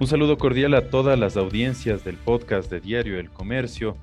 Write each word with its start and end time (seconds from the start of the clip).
Un 0.00 0.06
saludo 0.06 0.38
cordial 0.38 0.74
a 0.74 0.90
todas 0.90 1.18
las 1.18 1.36
audiencias 1.36 2.04
del 2.04 2.16
podcast 2.16 2.70
de 2.70 2.78
Diario 2.78 3.18
El 3.18 3.30
Comercio. 3.30 3.96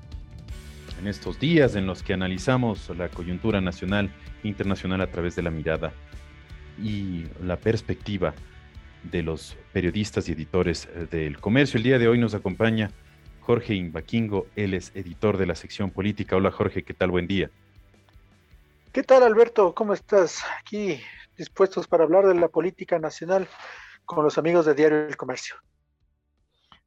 En 1.00 1.06
estos 1.06 1.40
días 1.40 1.74
en 1.74 1.86
los 1.86 2.02
que 2.02 2.12
analizamos 2.12 2.90
la 2.90 3.08
coyuntura 3.08 3.62
nacional 3.62 4.10
e 4.44 4.48
internacional 4.48 5.00
a 5.00 5.06
través 5.06 5.36
de 5.36 5.42
la 5.42 5.50
mirada 5.50 5.94
y 6.78 7.24
la 7.42 7.56
perspectiva 7.56 8.34
de 9.04 9.22
los 9.22 9.56
periodistas 9.72 10.28
y 10.28 10.32
editores 10.32 10.86
eh, 10.94 11.06
del 11.10 11.40
comercio. 11.40 11.78
El 11.78 11.84
día 11.84 11.98
de 11.98 12.08
hoy 12.08 12.18
nos 12.18 12.34
acompaña 12.34 12.90
Jorge 13.40 13.72
Imbaquingo, 13.72 14.48
él 14.54 14.74
es 14.74 14.94
editor 14.94 15.38
de 15.38 15.46
la 15.46 15.54
sección 15.54 15.90
política. 15.90 16.36
Hola 16.36 16.50
Jorge, 16.50 16.82
¿qué 16.82 16.92
tal? 16.92 17.10
Buen 17.10 17.26
día. 17.26 17.50
¿Qué 18.92 19.02
tal 19.02 19.22
Alberto? 19.22 19.74
¿Cómo 19.74 19.94
estás? 19.94 20.44
Aquí 20.60 21.00
dispuestos 21.38 21.88
para 21.88 22.04
hablar 22.04 22.26
de 22.26 22.34
la 22.34 22.48
política 22.48 22.98
nacional 22.98 23.48
con 24.04 24.22
los 24.22 24.36
amigos 24.36 24.66
de 24.66 24.74
Diario 24.74 25.06
El 25.06 25.16
Comercio. 25.16 25.56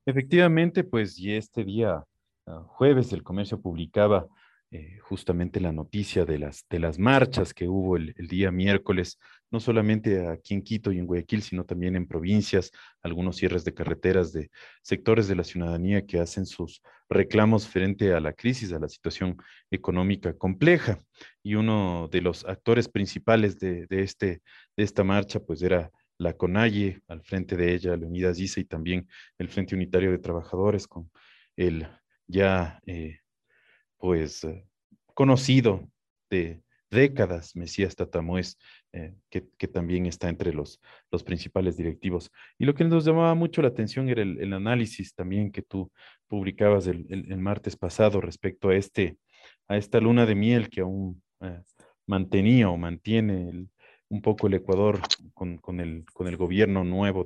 Efectivamente, 0.10 0.84
pues 0.84 1.20
y 1.20 1.36
este 1.36 1.64
día 1.64 2.04
ah, 2.48 2.64
jueves 2.68 3.14
el 3.14 3.22
comercio 3.22 3.62
publicaba 3.62 4.26
eh, 4.72 4.98
justamente 5.02 5.60
la 5.60 5.72
noticia 5.72 6.26
de 6.26 6.40
las, 6.40 6.66
de 6.68 6.80
las 6.80 6.98
marchas 6.98 7.54
que 7.54 7.68
hubo 7.68 7.96
el, 7.96 8.16
día 8.28 8.50
miércoles, 8.50 9.20
no 9.52 9.60
solamente 9.60 10.28
aquí 10.28 10.56
en 10.56 10.64
Quito 10.64 10.92
y 10.92 10.98
en 10.98 11.06
Guayaquil, 11.06 11.44
sino 11.44 11.64
también 11.64 11.96
en 11.96 12.08
provincias, 12.08 12.72
algunos 13.04 13.36
cierres 13.36 13.64
de 13.66 13.76
carreteras 13.76 14.34
de 14.34 14.50
sectores 14.82 15.28
de 15.28 15.36
la 15.36 15.44
ciudadanía 15.44 16.08
que 16.08 16.20
hacen 16.20 16.48
sus 16.48 16.82
reclamos 17.08 17.68
frente 17.68 18.12
a 18.16 18.20
la 18.20 18.34
crisis, 18.34 18.74
a 18.74 18.80
la 18.80 18.90
situación 18.90 19.38
económica 19.70 20.34
compleja. 20.34 21.00
Y 21.44 21.54
uno 21.54 22.10
de 22.12 22.22
los 22.22 22.46
actores 22.46 22.88
principales 22.88 23.60
de, 23.60 23.86
de 23.86 24.02
este, 24.02 24.42
de 24.76 24.84
esta 24.84 25.04
marcha, 25.04 25.40
pues 25.40 25.62
era 25.62 25.92
la 26.20 26.34
CONAIE, 26.34 27.02
al 27.08 27.24
frente 27.24 27.56
de 27.56 27.74
ella, 27.74 27.96
Leonidas 27.96 28.38
Dice, 28.38 28.60
y 28.62 28.66
también 28.66 29.08
el 29.38 29.48
Frente 29.48 29.74
Unitario 29.74 30.12
de 30.12 30.20
Trabajadores, 30.20 30.86
con 30.86 31.10
el 31.56 31.88
ya, 32.28 32.80
eh, 32.86 33.20
pues, 33.98 34.44
eh, 34.44 34.66
conocido 35.14 35.90
de 36.30 36.62
décadas, 36.92 37.56
Mesías 37.56 37.96
Tatamuez, 37.96 38.58
eh, 38.92 39.16
que, 39.30 39.68
también 39.68 40.08
está 40.08 40.28
entre 40.28 40.54
los, 40.54 40.82
los 41.10 41.24
principales 41.24 41.78
directivos. 41.78 42.32
Y 42.58 42.66
lo 42.66 42.74
que 42.74 42.84
nos 42.84 43.06
llamaba 43.06 43.34
mucho 43.34 43.62
la 43.62 43.70
atención 43.70 44.10
era 44.10 44.22
el, 44.22 44.54
análisis 44.54 45.14
también 45.14 45.52
que 45.52 45.62
tú 45.62 45.92
publicabas 46.28 46.88
el, 46.88 47.06
el, 47.10 47.38
martes 47.38 47.78
pasado 47.78 48.20
respecto 48.20 48.70
a, 48.70 48.76
este, 48.76 49.18
a 49.68 49.78
esta 49.78 50.00
luna 50.00 50.26
de 50.26 50.36
miel 50.36 50.70
que 50.70 50.82
aún 50.82 51.22
mantenía 52.06 52.70
o 52.70 52.78
mantiene 52.78 53.50
el, 53.50 53.70
un 54.10 54.22
poco 54.22 54.48
el 54.48 54.56
Ecuador 54.56 55.00
con, 55.62 55.80
el, 55.80 56.06
con 56.14 56.28
el 56.28 56.38
gobierno 56.38 56.84
nuevo 56.84 57.26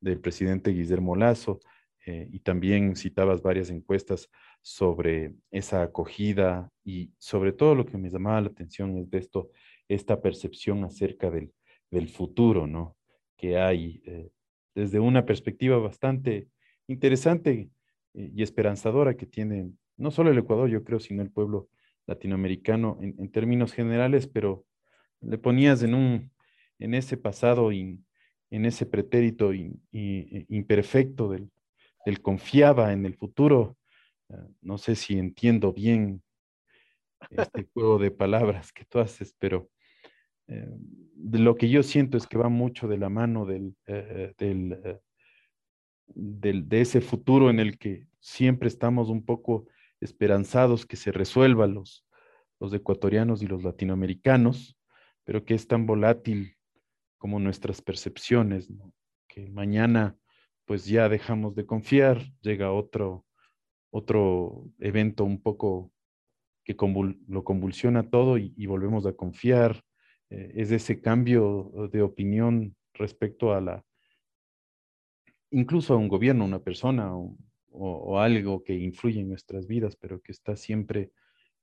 del 0.00 0.20
presidente 0.20 0.70
Guillermo 0.72 1.16
Lazo, 1.16 1.60
eh, 2.08 2.28
y 2.30 2.38
también 2.38 2.94
citabas 2.94 3.42
varias 3.42 3.68
encuestas 3.68 4.30
sobre 4.62 5.34
esa 5.50 5.82
acogida 5.82 6.70
y 6.84 7.10
sobre 7.18 7.52
todo 7.52 7.74
lo 7.74 7.84
que 7.84 7.98
me 7.98 8.10
llamaba 8.10 8.40
la 8.42 8.46
atención 8.46 8.96
es 8.96 9.10
de 9.10 9.18
esto, 9.18 9.50
esta 9.88 10.20
percepción 10.20 10.84
acerca 10.84 11.30
del, 11.30 11.52
futuro, 12.08 12.66
¿no? 12.66 12.94
Que 13.38 13.58
hay 13.58 14.02
eh, 14.04 14.28
desde 14.74 15.00
una 15.00 15.24
perspectiva 15.24 15.78
bastante 15.78 16.48
interesante 16.86 17.70
eh, 18.12 18.30
y 18.34 18.42
esperanzadora 18.42 19.16
que 19.16 19.24
tiene 19.24 19.70
no 19.96 20.10
solo 20.10 20.30
el 20.30 20.36
Ecuador, 20.36 20.68
yo 20.68 20.84
creo, 20.84 21.00
sino 21.00 21.22
el 21.22 21.30
pueblo 21.30 21.70
latinoamericano 22.06 22.98
en 23.00 23.30
términos 23.32 23.72
generales, 23.72 24.26
pero 24.26 24.66
le 25.22 25.38
ponías 25.38 25.82
en 25.82 25.94
un, 25.94 26.30
en 26.78 26.94
ese 26.94 27.16
pasado, 27.16 27.72
y 27.72 28.00
en 28.50 28.64
ese 28.64 28.86
pretérito 28.86 29.52
imperfecto 29.92 31.28
del, 31.28 31.50
confiaba 32.22 32.92
en 32.92 33.04
el 33.06 33.14
futuro. 33.14 33.76
Ah, 34.28 34.46
no 34.60 34.78
sé 34.78 34.94
si 34.94 35.18
entiendo 35.18 35.72
bien 35.72 36.22
este 37.30 37.64
juego 37.74 37.98
de 37.98 38.10
palabras 38.10 38.72
que 38.72 38.84
tú 38.84 38.98
haces, 38.98 39.34
pero 39.38 39.68
eh, 40.48 40.68
lo 41.32 41.56
que 41.56 41.68
yo 41.68 41.82
siento 41.82 42.16
es 42.16 42.26
que 42.26 42.38
va 42.38 42.48
mucho 42.48 42.86
de 42.88 42.98
la 42.98 43.08
mano 43.08 43.44
del, 43.44 43.76
eh, 43.86 44.32
eh, 44.38 45.00
del, 46.06 46.68
de 46.68 46.80
ese 46.80 47.00
futuro 47.00 47.50
en 47.50 47.58
el 47.58 47.78
que 47.78 48.06
siempre 48.20 48.68
estamos 48.68 49.08
un 49.08 49.24
poco 49.24 49.66
esperanzados 50.00 50.86
que 50.86 50.96
se 50.96 51.10
resuelvan 51.10 51.74
los, 51.74 52.06
los 52.60 52.72
ecuatorianos 52.72 53.42
y 53.42 53.46
los 53.46 53.64
latinoamericanos, 53.64 54.78
pero 55.24 55.44
que 55.44 55.54
es 55.54 55.66
tan 55.66 55.86
volátil 55.86 56.55
como 57.18 57.38
nuestras 57.38 57.82
percepciones, 57.82 58.68
que 59.28 59.48
mañana 59.50 60.16
pues 60.64 60.84
ya 60.86 61.08
dejamos 61.08 61.54
de 61.54 61.64
confiar, 61.64 62.22
llega 62.40 62.72
otro, 62.72 63.24
otro 63.90 64.64
evento 64.78 65.24
un 65.24 65.40
poco 65.40 65.92
que 66.64 66.76
lo 67.28 67.44
convulsiona 67.44 68.10
todo 68.10 68.36
y, 68.38 68.66
volvemos 68.66 69.06
a 69.06 69.12
confiar. 69.12 69.82
Eh, 70.30 70.52
es 70.56 70.72
ese 70.72 71.00
cambio 71.00 71.70
de 71.92 72.02
opinión 72.02 72.74
respecto 72.92 73.54
a 73.54 73.60
la, 73.60 73.84
incluso 75.50 75.94
a 75.94 75.96
un 75.96 76.08
gobierno, 76.08 76.44
una 76.44 76.62
persona 76.62 77.12
o, 77.14 78.18
algo 78.18 78.64
que 78.64 78.72
influye 78.72 79.20
en 79.20 79.28
nuestras 79.28 79.66
vidas, 79.66 79.96
pero 79.96 80.22
que 80.22 80.32
está 80.32 80.56
siempre 80.56 81.10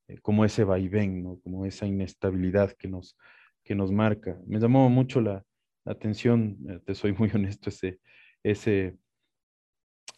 eh, 0.06 0.18
como 0.22 0.44
ese 0.44 0.62
vaivén, 0.62 1.24
¿no? 1.24 1.40
como 1.40 1.66
esa 1.66 1.86
inestabilidad 1.86 2.70
que 2.78 2.86
nos, 2.86 3.16
que 3.64 3.74
nos 3.74 3.90
marca. 3.90 4.38
Me 4.46 4.60
llamó 4.60 4.88
mucho 4.90 5.20
la, 5.20 5.44
atención, 5.84 6.58
eh, 6.68 6.80
te 6.84 6.94
soy 6.94 7.12
muy 7.12 7.30
honesto, 7.34 7.70
ese, 7.70 8.00
ese, 8.42 8.96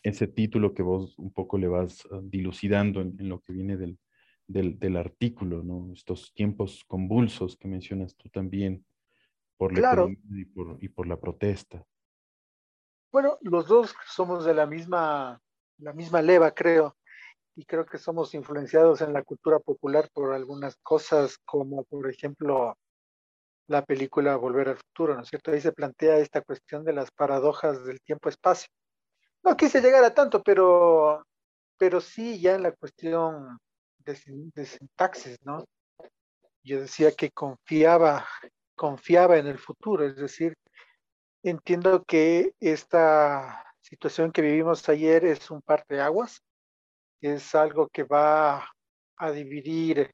ese 0.02 0.26
título 0.26 0.74
que 0.74 0.82
vos 0.82 1.18
un 1.18 1.32
poco 1.32 1.58
le 1.58 1.68
vas 1.68 2.06
ah, 2.10 2.20
dilucidando 2.22 3.00
en, 3.00 3.28
lo 3.28 3.40
que 3.40 3.52
viene 3.52 3.76
del, 3.76 3.98
del, 4.46 4.96
artículo, 4.96 5.62
¿no? 5.62 5.92
Estos 5.92 6.32
tiempos 6.34 6.84
convulsos 6.86 7.56
que 7.56 7.68
mencionas 7.68 8.16
tú 8.16 8.28
también 8.28 8.84
por 9.56 9.76
la 9.76 10.08
y, 10.30 10.44
por, 10.44 10.78
y 10.80 10.88
por 10.88 11.06
la 11.06 11.18
protesta. 11.18 11.84
Bueno, 13.10 13.38
los 13.40 13.66
dos 13.66 13.94
somos 14.06 14.44
de 14.44 14.52
la 14.54 14.66
misma, 14.66 15.40
la 15.78 15.92
misma 15.94 16.20
leva, 16.20 16.52
creo, 16.52 16.96
y 17.56 17.64
creo 17.64 17.86
que 17.86 17.96
somos 17.96 18.34
influenciados 18.34 19.00
en 19.00 19.14
la 19.14 19.22
cultura 19.22 19.58
popular 19.58 20.10
por 20.12 20.34
algunas 20.34 20.76
cosas, 20.76 21.38
como 21.38 21.84
por 21.84 22.08
ejemplo 22.10 22.76
la 23.68 23.84
película 23.84 24.36
Volver 24.36 24.68
al 24.68 24.76
Futuro, 24.76 25.14
¿no 25.14 25.22
es 25.22 25.28
cierto? 25.28 25.50
Ahí 25.50 25.60
se 25.60 25.72
plantea 25.72 26.18
esta 26.18 26.42
cuestión 26.42 26.84
de 26.84 26.92
las 26.92 27.10
paradojas 27.10 27.84
del 27.84 28.00
tiempo-espacio. 28.00 28.68
No 29.42 29.56
quise 29.56 29.80
llegar 29.80 30.04
a 30.04 30.14
tanto, 30.14 30.42
pero, 30.42 31.24
pero 31.76 32.00
sí 32.00 32.40
ya 32.40 32.54
en 32.54 32.62
la 32.62 32.72
cuestión 32.72 33.58
de, 33.98 34.18
de 34.54 34.66
sintaxis, 34.66 35.38
¿no? 35.42 35.64
Yo 36.62 36.80
decía 36.80 37.12
que 37.12 37.30
confiaba, 37.30 38.26
confiaba 38.74 39.36
en 39.38 39.46
el 39.46 39.58
futuro, 39.58 40.04
es 40.04 40.16
decir, 40.16 40.54
entiendo 41.42 42.04
que 42.04 42.52
esta 42.60 43.64
situación 43.80 44.32
que 44.32 44.42
vivimos 44.42 44.88
ayer 44.88 45.24
es 45.24 45.50
un 45.50 45.62
par 45.62 45.84
de 45.88 46.00
aguas, 46.00 46.42
es 47.20 47.54
algo 47.54 47.88
que 47.88 48.02
va 48.02 48.68
a 49.16 49.30
dividir 49.30 50.10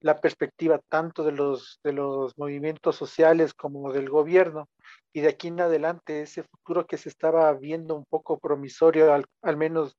la 0.00 0.18
perspectiva 0.20 0.80
tanto 0.88 1.22
de 1.22 1.32
los, 1.32 1.78
de 1.84 1.92
los 1.92 2.36
movimientos 2.38 2.96
sociales 2.96 3.52
como 3.54 3.92
del 3.92 4.08
gobierno. 4.08 4.68
Y 5.12 5.20
de 5.20 5.28
aquí 5.28 5.48
en 5.48 5.60
adelante, 5.60 6.22
ese 6.22 6.42
futuro 6.42 6.86
que 6.86 6.96
se 6.96 7.08
estaba 7.08 7.52
viendo 7.52 7.94
un 7.96 8.04
poco 8.06 8.38
promisorio, 8.38 9.12
al, 9.12 9.56
menos 9.56 9.96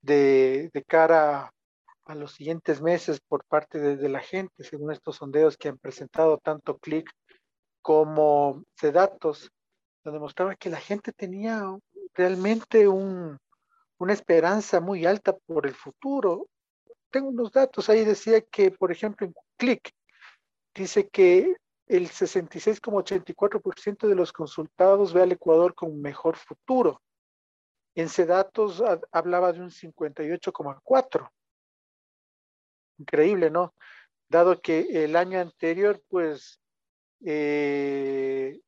de, 0.00 0.70
cara 0.86 1.52
a 2.06 2.14
los 2.14 2.32
siguientes 2.32 2.80
meses 2.80 3.20
por 3.20 3.44
parte 3.44 3.78
de, 3.78 4.08
la 4.08 4.20
gente, 4.20 4.64
según 4.64 4.92
estos 4.92 5.16
sondeos 5.16 5.56
que 5.56 5.68
han 5.68 5.78
presentado 5.78 6.38
tanto 6.38 6.78
CLIC 6.78 7.08
como 7.82 8.64
CEDATOS, 8.78 9.50
donde 10.04 10.20
mostraba 10.20 10.56
que 10.56 10.70
la 10.70 10.80
gente 10.80 11.12
tenía 11.12 11.64
realmente 12.14 12.88
un, 12.88 13.38
una 13.98 14.12
esperanza 14.12 14.80
muy 14.80 15.04
alta 15.04 15.36
por 15.46 15.66
el 15.66 15.74
futuro 15.74 16.46
tengo 17.12 17.28
unos 17.28 17.52
datos 17.52 17.88
ahí, 17.88 18.04
decía 18.04 18.40
que, 18.40 18.72
por 18.72 18.90
ejemplo, 18.90 19.26
en 19.26 19.34
Click, 19.56 19.92
dice 20.74 21.08
que 21.08 21.54
el 21.86 22.08
66,84% 22.08 24.08
de 24.08 24.14
los 24.14 24.32
consultados 24.32 25.12
ve 25.12 25.22
al 25.22 25.32
Ecuador 25.32 25.74
con 25.74 26.00
mejor 26.00 26.36
futuro. 26.36 27.02
En 27.94 28.08
datos 28.26 28.82
hablaba 29.12 29.52
de 29.52 29.60
un 29.60 29.70
58,4%. 29.70 31.30
Increíble, 32.98 33.50
¿no? 33.50 33.74
Dado 34.28 34.60
que 34.60 35.04
el 35.04 35.16
año 35.16 35.38
anterior, 35.38 36.02
pues, 36.08 36.58
eh, 37.24 38.58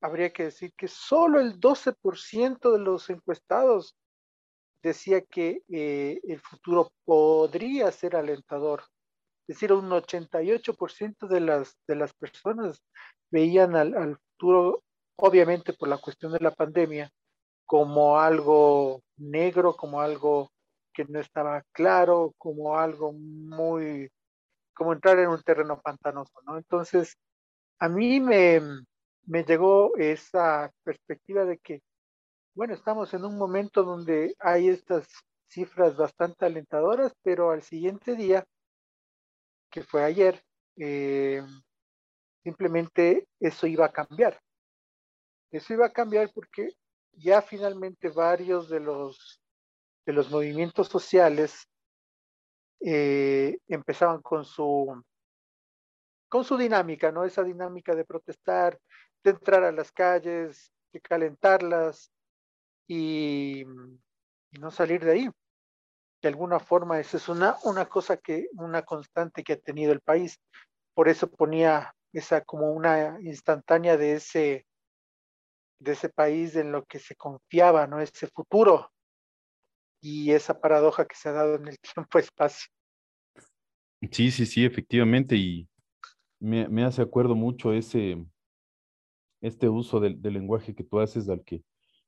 habría 0.00 0.32
que 0.32 0.44
decir 0.44 0.72
que 0.76 0.88
solo 0.88 1.38
el 1.38 1.60
12% 1.60 2.72
de 2.72 2.78
los 2.80 3.08
encuestados 3.08 3.96
decía 4.82 5.22
que 5.22 5.62
eh, 5.68 6.20
el 6.24 6.40
futuro 6.40 6.90
podría 7.04 7.90
ser 7.92 8.16
alentador. 8.16 8.82
Es 9.46 9.56
decir, 9.56 9.72
un 9.72 9.90
88% 9.90 11.28
de 11.28 11.40
las, 11.40 11.76
de 11.86 11.96
las 11.96 12.12
personas 12.14 12.82
veían 13.30 13.76
al, 13.76 14.18
futuro, 14.32 14.82
obviamente 15.16 15.72
por 15.72 15.88
la 15.88 15.98
cuestión 15.98 16.32
de 16.32 16.40
la 16.40 16.52
pandemia, 16.52 17.10
como 17.64 18.18
algo 18.20 19.02
negro, 19.16 19.74
como 19.76 20.00
algo 20.00 20.50
que 20.92 21.04
no 21.04 21.20
estaba 21.20 21.62
claro, 21.72 22.34
como 22.38 22.76
algo 22.78 23.12
muy, 23.12 24.10
como 24.74 24.92
entrar 24.92 25.18
en 25.18 25.28
un 25.28 25.42
terreno 25.42 25.80
pantanoso, 25.80 26.40
¿no? 26.46 26.58
Entonces, 26.58 27.16
a 27.78 27.88
mí 27.88 28.20
me, 28.20 28.60
me 29.24 29.44
llegó 29.44 29.96
esa 29.96 30.70
perspectiva 30.84 31.44
de 31.44 31.58
que, 31.58 31.82
bueno, 32.54 32.74
estamos 32.74 33.14
en 33.14 33.24
un 33.24 33.36
momento 33.36 33.82
donde 33.82 34.34
hay 34.38 34.68
estas 34.68 35.08
cifras 35.48 35.96
bastante 35.96 36.44
alentadoras, 36.44 37.14
pero 37.22 37.50
al 37.50 37.62
siguiente 37.62 38.14
día, 38.14 38.44
que 39.70 39.82
fue 39.82 40.04
ayer, 40.04 40.42
eh, 40.76 41.42
simplemente 42.42 43.26
eso 43.40 43.66
iba 43.66 43.86
a 43.86 43.92
cambiar. 43.92 44.38
Eso 45.50 45.72
iba 45.72 45.86
a 45.86 45.92
cambiar 45.92 46.30
porque 46.32 46.70
ya 47.12 47.40
finalmente 47.42 48.08
varios 48.08 48.68
de 48.68 48.80
los, 48.80 49.40
de 50.06 50.12
los 50.12 50.30
movimientos 50.30 50.88
sociales 50.88 51.68
eh, 52.80 53.58
empezaban 53.68 54.20
con 54.20 54.44
su, 54.44 55.02
con 56.28 56.44
su 56.44 56.56
dinámica, 56.56 57.12
¿no? 57.12 57.24
Esa 57.24 57.42
dinámica 57.42 57.94
de 57.94 58.04
protestar, 58.04 58.78
de 59.22 59.30
entrar 59.30 59.62
a 59.64 59.72
las 59.72 59.92
calles, 59.92 60.72
de 60.92 61.00
calentarlas 61.00 62.10
y, 62.92 63.64
no 64.60 64.70
salir 64.70 65.02
de 65.04 65.12
ahí. 65.12 65.30
De 66.20 66.28
alguna 66.28 66.60
forma, 66.60 67.00
esa 67.00 67.16
es 67.16 67.28
una, 67.28 67.56
una 67.64 67.86
cosa 67.86 68.16
que, 68.18 68.48
una 68.52 68.82
constante 68.82 69.42
que 69.42 69.54
ha 69.54 69.60
tenido 69.60 69.92
el 69.92 70.00
país. 70.00 70.38
Por 70.94 71.08
eso 71.08 71.28
ponía 71.30 71.94
esa 72.12 72.42
como 72.42 72.70
una 72.72 73.18
instantánea 73.22 73.96
de 73.96 74.14
ese, 74.14 74.66
de 75.80 75.92
ese 75.92 76.10
país 76.10 76.54
en 76.54 76.70
lo 76.70 76.84
que 76.84 76.98
se 76.98 77.16
confiaba, 77.16 77.86
¿no? 77.86 78.00
Ese 78.00 78.28
futuro 78.28 78.90
y 80.02 80.32
esa 80.32 80.60
paradoja 80.60 81.06
que 81.06 81.16
se 81.16 81.30
ha 81.30 81.32
dado 81.32 81.54
en 81.54 81.68
el 81.68 81.78
tiempo-espacio. 81.94 82.70
Sí, 84.10 84.30
sí, 84.30 84.46
sí, 84.46 84.64
efectivamente, 84.64 85.36
y 85.36 85.68
me, 86.40 86.68
me, 86.68 86.84
hace 86.84 87.00
acuerdo 87.00 87.34
mucho 87.36 87.72
ese, 87.72 88.22
este 89.40 89.68
uso 89.68 90.00
del, 90.00 90.20
del 90.20 90.34
lenguaje 90.34 90.74
que 90.74 90.84
tú 90.84 91.00
haces, 91.00 91.28
al 91.28 91.42
que 91.44 91.62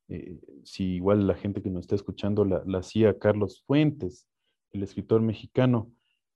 eh, 0.09 0.39
si 0.65 0.97
igual 0.97 1.27
la 1.27 1.35
gente 1.35 1.63
que 1.63 1.71
nos 1.71 1.83
está 1.83 1.95
escuchando 1.95 2.45
la, 2.45 2.63
la 2.67 2.79
hacía 2.79 3.19
Carlos 3.19 3.63
Fuentes, 3.67 4.29
el 4.73 4.83
escritor 4.83 5.21
mexicano, 5.23 5.91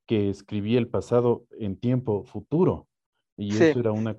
que 0.07 0.31
escribía 0.31 0.79
el 0.79 0.89
pasado 0.89 1.45
en 1.59 1.77
tiempo 1.77 2.25
futuro. 2.25 2.89
Y 3.37 3.53
sí. 3.53 3.65
eso 3.65 3.81
era 3.81 3.93
una, 3.93 4.17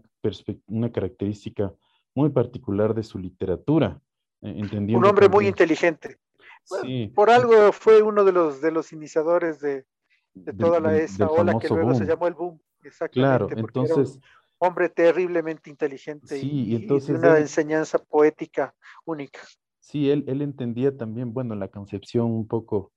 una 0.68 0.92
característica 0.92 1.74
muy 2.14 2.30
particular 2.30 2.94
de 2.94 3.04
su 3.04 3.18
literatura. 3.18 4.00
Entendiendo 4.42 5.00
un 5.00 5.06
hombre 5.06 5.28
muy 5.28 5.48
inteligente. 5.48 6.18
Sí. 6.64 7.12
Por 7.16 7.30
algo 7.30 7.72
fue 7.72 8.02
uno 8.02 8.24
de 8.24 8.32
los, 8.32 8.62
de 8.62 8.72
los 8.72 8.94
iniciadores 8.94 9.60
de, 9.60 9.86
de 10.34 10.54
toda 10.54 10.80
la, 10.80 10.96
esa 10.98 11.28
ola 11.30 11.58
que 11.60 11.68
luego 11.68 11.90
boom. 11.90 11.96
se 11.98 12.06
llamó 12.06 12.28
el 12.28 12.34
boom. 12.36 12.62
Exactamente. 12.84 13.56
Claro, 13.56 13.68
entonces. 13.68 14.20
Hombre 14.60 14.90
terriblemente 14.90 15.70
inteligente 15.70 16.38
sí, 16.38 16.48
y, 16.48 16.72
y, 16.74 16.76
entonces 16.76 17.10
y 17.10 17.14
una 17.14 17.36
él, 17.38 17.44
enseñanza 17.44 17.98
poética 17.98 18.76
única. 19.06 19.40
Sí, 19.80 20.10
él, 20.12 20.24
él 20.28 20.42
entendía 20.42 20.96
también, 20.96 21.34
bueno, 21.34 21.56
la 21.56 21.70
concepción 21.70 22.26
un 22.28 22.48
poco 22.48 22.92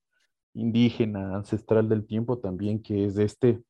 indígena, 0.55 1.35
ancestral 1.37 1.88
del 1.88 2.05
tiempo 2.06 2.38
también, 2.38 2.82
que 2.82 3.06
es 3.06 3.17
este, 3.17 3.62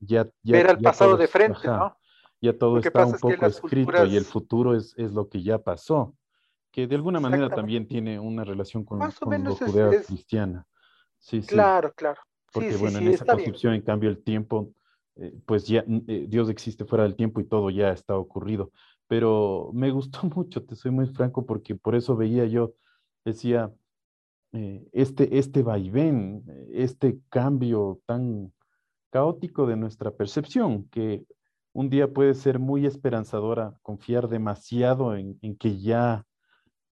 ya... 0.00 0.24
ya 0.42 0.52
Ver 0.54 0.70
al 0.70 0.76
ya 0.78 0.82
pasado 0.82 1.10
todos, 1.10 1.20
de 1.20 1.28
frente, 1.28 1.68
ajá, 1.68 1.78
¿no? 1.78 1.96
Ya 2.40 2.56
todo 2.56 2.78
está 2.78 3.04
un 3.04 3.14
es 3.14 3.20
que 3.20 3.20
poco 3.20 3.46
escrito 3.46 3.90
culturas- 3.90 4.08
y 4.10 4.16
el 4.16 4.24
futuro 4.24 4.74
es, 4.76 4.94
es 4.96 5.12
lo 5.12 5.28
que 5.28 5.42
ya 5.42 5.58
pasó, 5.58 6.16
que 6.70 6.86
de 6.86 6.94
alguna 6.96 7.20
manera 7.20 7.48
también 7.48 7.86
tiene 7.86 8.18
una 8.18 8.44
relación 8.44 8.84
con, 8.84 8.98
con 9.20 9.44
lo 9.44 9.54
judeo 9.54 9.90
es- 9.92 10.06
cristiana. 10.06 10.66
Sí, 11.18 11.42
sí. 11.42 11.48
Claro, 11.48 11.92
claro. 11.92 12.20
Porque 12.52 12.72
sí, 12.72 12.78
bueno, 12.80 12.98
en 12.98 13.08
esa 13.08 13.24
bien. 13.24 13.36
concepción, 13.36 13.74
en 13.74 13.82
cambio, 13.82 14.08
el 14.08 14.22
tiempo, 14.22 14.72
eh, 15.18 15.34
pues 15.46 15.66
ya 15.66 15.84
eh, 16.06 16.26
Dios 16.28 16.48
existe 16.48 16.84
fuera 16.84 17.04
del 17.04 17.16
tiempo 17.16 17.40
y 17.40 17.44
todo 17.44 17.70
ya 17.70 17.90
está 17.92 18.16
ocurrido. 18.16 18.72
Pero 19.06 19.70
me 19.74 19.90
gustó 19.90 20.20
mucho, 20.34 20.64
te 20.64 20.76
soy 20.76 20.90
muy 20.90 21.06
franco, 21.06 21.46
porque 21.46 21.74
por 21.74 21.94
eso 21.94 22.16
veía 22.16 22.46
yo, 22.46 22.74
decía, 23.24 23.72
eh, 24.52 24.86
este, 24.92 25.38
este 25.38 25.62
vaivén, 25.62 26.44
este 26.72 27.20
cambio 27.28 28.00
tan 28.06 28.52
caótico 29.10 29.66
de 29.66 29.76
nuestra 29.76 30.10
percepción, 30.12 30.88
que 30.90 31.24
un 31.72 31.90
día 31.90 32.12
puede 32.12 32.34
ser 32.34 32.58
muy 32.58 32.86
esperanzadora, 32.86 33.78
confiar 33.82 34.28
demasiado 34.28 35.16
en, 35.16 35.38
en 35.42 35.56
que 35.56 35.78
ya 35.78 36.26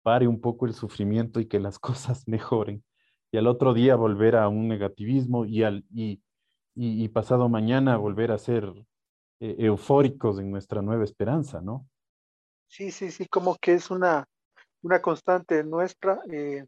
pare 0.02 0.29
un 0.29 0.40
poco 0.40 0.67
el 0.67 0.75
sufrimiento 0.75 1.40
y 1.40 1.46
que 1.46 1.61
las 1.61 1.79
cosas 1.81 2.29
mejoren 2.29 2.84
y 3.32 3.38
al 3.38 3.46
otro 3.46 3.75
día 3.75 3.96
volver 3.96 4.37
a 4.37 4.49
un 4.49 4.69
negativismo 4.69 5.44
y, 5.44 5.62
al, 5.62 5.84
y, 5.93 6.22
y, 6.76 7.08
pasado 7.08 7.49
mañana 7.49 7.96
volver 7.96 8.32
a 8.32 8.38
ser 8.38 8.64
eh, 9.40 9.56
eufóricos 9.58 10.38
en 10.38 10.50
nuestra 10.50 10.82
nueva 10.82 11.05
esperanza, 11.05 11.61
¿no? 11.62 11.88
Sí, 12.69 12.90
sí, 12.90 13.11
sí, 13.11 13.26
como 13.26 13.56
que 13.56 13.75
es 13.75 13.90
una, 13.90 14.25
una 14.82 15.02
constante 15.02 15.64
nuestra. 15.64 16.20
eh, 16.32 16.67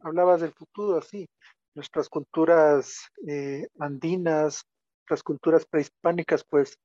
hablabas 0.00 0.40
del 0.42 0.52
futuro, 0.52 0.98
así. 0.98 1.26
Nuestras 1.74 2.08
culturas 2.08 3.08
eh, 3.28 3.66
andinas, 3.80 4.62
las 5.08 5.22
culturas 5.22 5.66
prehispánicas, 5.66 6.44
pues 6.48 6.76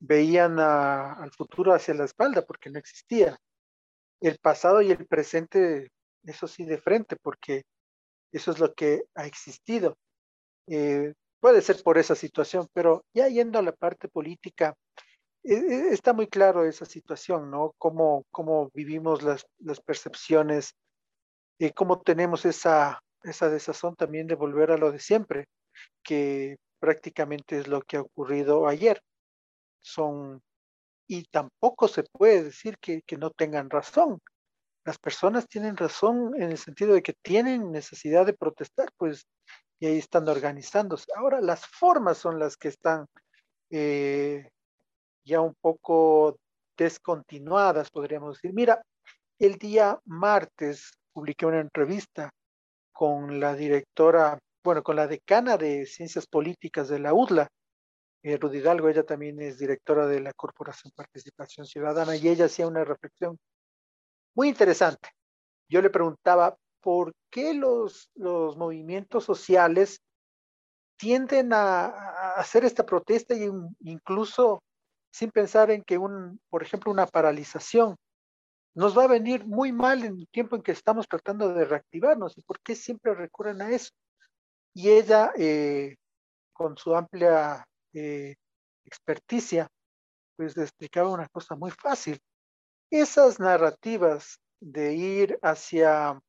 veían 0.00 0.58
a- 0.58 1.14
al 1.14 1.30
futuro 1.32 1.72
hacia 1.74 1.94
la 1.94 2.04
espalda 2.04 2.42
porque 2.46 2.70
no 2.70 2.78
existía. 2.78 3.36
El 4.20 4.38
pasado 4.40 4.82
y 4.82 4.90
el 4.92 5.06
presente, 5.06 5.90
eso 6.24 6.48
sí, 6.48 6.64
de 6.64 6.78
frente, 6.78 7.16
porque 7.22 7.62
eso 8.32 8.52
es 8.52 8.58
lo 8.60 8.74
que 8.74 9.04
ha 9.14 9.26
existido. 9.26 9.96
Eh, 10.68 11.14
puede 11.40 11.62
ser 11.62 11.82
por 11.82 11.98
esa 11.98 12.14
situación, 12.14 12.68
pero 12.72 13.04
ya 13.14 13.28
yendo 13.28 13.58
a 13.58 13.62
la 13.62 13.72
parte 13.72 14.08
política, 14.08 14.74
eh, 15.42 15.88
está 15.90 16.12
muy 16.12 16.28
claro 16.28 16.64
esa 16.64 16.84
situación, 16.84 17.50
¿no? 17.50 17.74
Cómo, 17.78 18.24
cómo 18.30 18.70
vivimos 18.74 19.22
las, 19.22 19.46
las 19.58 19.80
percepciones, 19.80 20.74
eh, 21.58 21.72
cómo 21.72 22.00
tenemos 22.00 22.44
esa, 22.44 23.00
esa 23.22 23.48
desazón 23.48 23.96
también 23.96 24.26
de 24.26 24.34
volver 24.34 24.70
a 24.70 24.76
lo 24.76 24.92
de 24.92 24.98
siempre, 24.98 25.46
que 26.02 26.58
prácticamente 26.78 27.58
es 27.58 27.68
lo 27.68 27.80
que 27.82 27.96
ha 27.96 28.02
ocurrido 28.02 28.68
ayer. 28.68 29.00
Son, 29.80 30.42
y 31.06 31.24
tampoco 31.24 31.88
se 31.88 32.02
puede 32.02 32.44
decir 32.44 32.76
que, 32.78 33.02
que 33.02 33.16
no 33.16 33.30
tengan 33.30 33.70
razón. 33.70 34.20
Las 34.84 34.98
personas 34.98 35.46
tienen 35.48 35.76
razón 35.76 36.34
en 36.36 36.50
el 36.50 36.58
sentido 36.58 36.94
de 36.94 37.02
que 37.02 37.14
tienen 37.22 37.70
necesidad 37.70 38.26
de 38.26 38.34
protestar, 38.34 38.90
pues, 38.96 39.26
y 39.80 39.86
ahí 39.86 39.98
están 39.98 40.28
organizándose. 40.28 41.06
Ahora, 41.16 41.40
las 41.40 41.66
formas 41.66 42.18
son 42.18 42.38
las 42.38 42.56
que 42.56 42.68
están 42.68 43.06
eh, 43.70 44.50
ya 45.24 45.40
un 45.40 45.54
poco 45.60 46.38
descontinuadas, 46.76 47.90
podríamos 47.90 48.36
decir. 48.36 48.52
Mira, 48.54 48.82
el 49.38 49.56
día 49.56 49.98
martes 50.04 50.92
publiqué 51.12 51.46
una 51.46 51.60
entrevista 51.60 52.30
con 52.92 53.40
la 53.40 53.54
directora, 53.54 54.38
bueno, 54.62 54.82
con 54.82 54.96
la 54.96 55.06
decana 55.06 55.56
de 55.56 55.86
Ciencias 55.86 56.26
Políticas 56.26 56.88
de 56.88 56.98
la 56.98 57.14
UDLA, 57.14 57.48
eh, 58.22 58.36
Rudy 58.36 58.58
Hidalgo, 58.58 58.90
ella 58.90 59.04
también 59.04 59.40
es 59.40 59.58
directora 59.58 60.06
de 60.06 60.20
la 60.20 60.34
Corporación 60.34 60.92
Participación 60.94 61.64
Ciudadana, 61.64 62.16
y 62.16 62.28
ella 62.28 62.44
hacía 62.44 62.66
una 62.66 62.84
reflexión 62.84 63.38
muy 64.34 64.48
interesante. 64.48 65.08
Yo 65.70 65.80
le 65.80 65.88
preguntaba, 65.88 66.54
¿por 66.80 67.12
qué 67.30 67.54
los, 67.54 68.10
los 68.14 68.56
movimientos 68.56 69.24
sociales 69.24 70.00
tienden 70.96 71.52
a, 71.52 71.86
hacer 72.36 72.64
esta 72.64 72.84
protesta 72.84 73.34
e 73.34 73.50
incluso 73.80 74.62
sin 75.10 75.30
pensar 75.30 75.70
en 75.70 75.82
que, 75.82 75.98
un, 75.98 76.40
por 76.50 76.62
ejemplo, 76.62 76.92
una 76.92 77.06
paralización 77.06 77.96
nos 78.74 78.96
va 78.96 79.04
a 79.04 79.08
venir 79.08 79.44
muy 79.46 79.72
mal 79.72 80.04
en 80.04 80.18
el 80.18 80.28
tiempo 80.28 80.56
en 80.56 80.62
que 80.62 80.72
estamos 80.72 81.08
tratando 81.08 81.52
de 81.52 81.64
reactivarnos 81.64 82.36
y 82.36 82.42
por 82.42 82.60
qué 82.60 82.76
siempre 82.76 83.14
recurren 83.14 83.62
a 83.62 83.70
eso. 83.70 83.90
Y 84.74 84.90
ella, 84.90 85.32
eh, 85.36 85.96
con 86.52 86.76
su 86.76 86.94
amplia 86.94 87.64
eh, 87.92 88.36
experticia, 88.84 89.68
pues 90.36 90.56
explicaba 90.56 91.10
una 91.10 91.28
cosa 91.28 91.56
muy 91.56 91.70
fácil. 91.70 92.20
Esas 92.90 93.40
narrativas 93.40 94.38
de 94.60 94.94
ir 94.94 95.38
hacia 95.42 96.20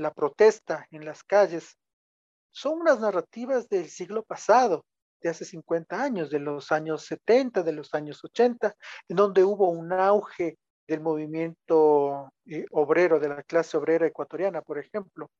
la 0.00 0.12
protesta 0.12 0.86
en 0.90 1.04
las 1.04 1.22
calles 1.22 1.76
son 2.50 2.80
unas 2.80 3.00
narrativas 3.00 3.68
del 3.68 3.88
siglo 3.88 4.22
pasado, 4.24 4.84
de 5.22 5.28
hace 5.28 5.44
50 5.44 6.02
años, 6.02 6.30
de 6.30 6.40
los 6.40 6.72
años 6.72 7.04
70, 7.04 7.62
de 7.62 7.72
los 7.72 7.92
años 7.94 8.24
80, 8.24 8.74
en 9.08 9.16
donde 9.16 9.44
hubo 9.44 9.68
un 9.70 9.92
auge 9.92 10.56
del 10.88 11.00
movimiento 11.00 12.32
eh, 12.46 12.64
obrero, 12.72 13.20
de 13.20 13.28
la 13.28 13.42
clase 13.42 13.76
obrera 13.76 14.06
ecuatoriana, 14.06 14.62
por 14.62 14.78
ejemplo, 14.78 15.30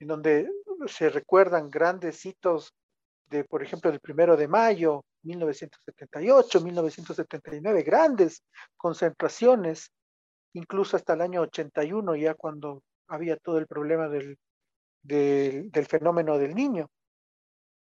en 0.00 0.08
donde 0.08 0.50
se 0.86 1.08
recuerdan 1.08 1.70
grandes 1.70 2.26
hitos 2.26 2.74
de, 3.30 3.44
por 3.44 3.62
ejemplo, 3.62 3.90
del 3.90 4.00
primero 4.00 4.36
de 4.36 4.48
mayo, 4.48 5.04
1978, 5.22 6.60
1979, 6.60 7.82
grandes 7.82 8.42
concentraciones 8.76 9.90
incluso 10.54 10.96
hasta 10.96 11.14
el 11.14 11.20
año 11.20 11.42
81, 11.42 12.16
ya 12.16 12.34
cuando 12.34 12.82
había 13.08 13.36
todo 13.36 13.58
el 13.58 13.66
problema 13.66 14.08
del, 14.08 14.38
del, 15.02 15.86
fenómeno 15.86 16.38
del 16.38 16.54
niño. 16.54 16.88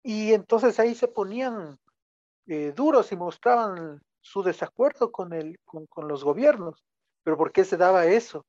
Y 0.02 0.32
entonces 0.32 0.78
ahí 0.78 0.94
se 0.94 1.08
ponían 1.08 1.78
eh, 2.46 2.72
duros 2.74 3.12
y 3.12 3.16
mostraban 3.16 4.00
su 4.20 4.42
desacuerdo 4.42 5.10
con, 5.10 5.32
el, 5.32 5.58
con, 5.64 5.86
con 5.86 6.08
los 6.08 6.24
gobiernos. 6.24 6.84
¿Pero 7.22 7.36
por 7.36 7.52
qué 7.52 7.64
se 7.64 7.76
daba 7.76 8.06
eso? 8.06 8.44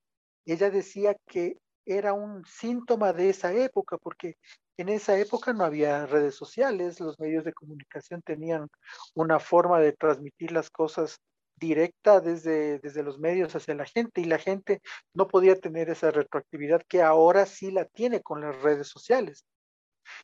Ella 0.45 0.69
decía 0.69 1.15
que 1.25 1.57
era 1.85 2.13
un 2.13 2.45
síntoma 2.45 3.13
de 3.13 3.29
esa 3.29 3.51
época, 3.51 3.97
porque 3.97 4.35
en 4.77 4.89
esa 4.89 5.17
época 5.17 5.53
no 5.53 5.65
había 5.65 6.05
redes 6.05 6.35
sociales, 6.35 6.99
los 6.99 7.19
medios 7.19 7.43
de 7.43 7.53
comunicación 7.53 8.21
tenían 8.21 8.69
una 9.15 9.39
forma 9.39 9.79
de 9.79 9.93
transmitir 9.93 10.51
las 10.51 10.69
cosas 10.69 11.17
directa 11.59 12.21
desde, 12.21 12.79
desde 12.79 13.03
los 13.03 13.19
medios 13.19 13.55
hacia 13.55 13.75
la 13.75 13.85
gente 13.85 14.21
y 14.21 14.25
la 14.25 14.39
gente 14.39 14.81
no 15.13 15.27
podía 15.27 15.55
tener 15.59 15.89
esa 15.89 16.11
retroactividad 16.11 16.81
que 16.87 17.01
ahora 17.01 17.45
sí 17.45 17.71
la 17.71 17.85
tiene 17.85 18.21
con 18.21 18.41
las 18.41 18.61
redes 18.61 18.87
sociales. 18.87 19.45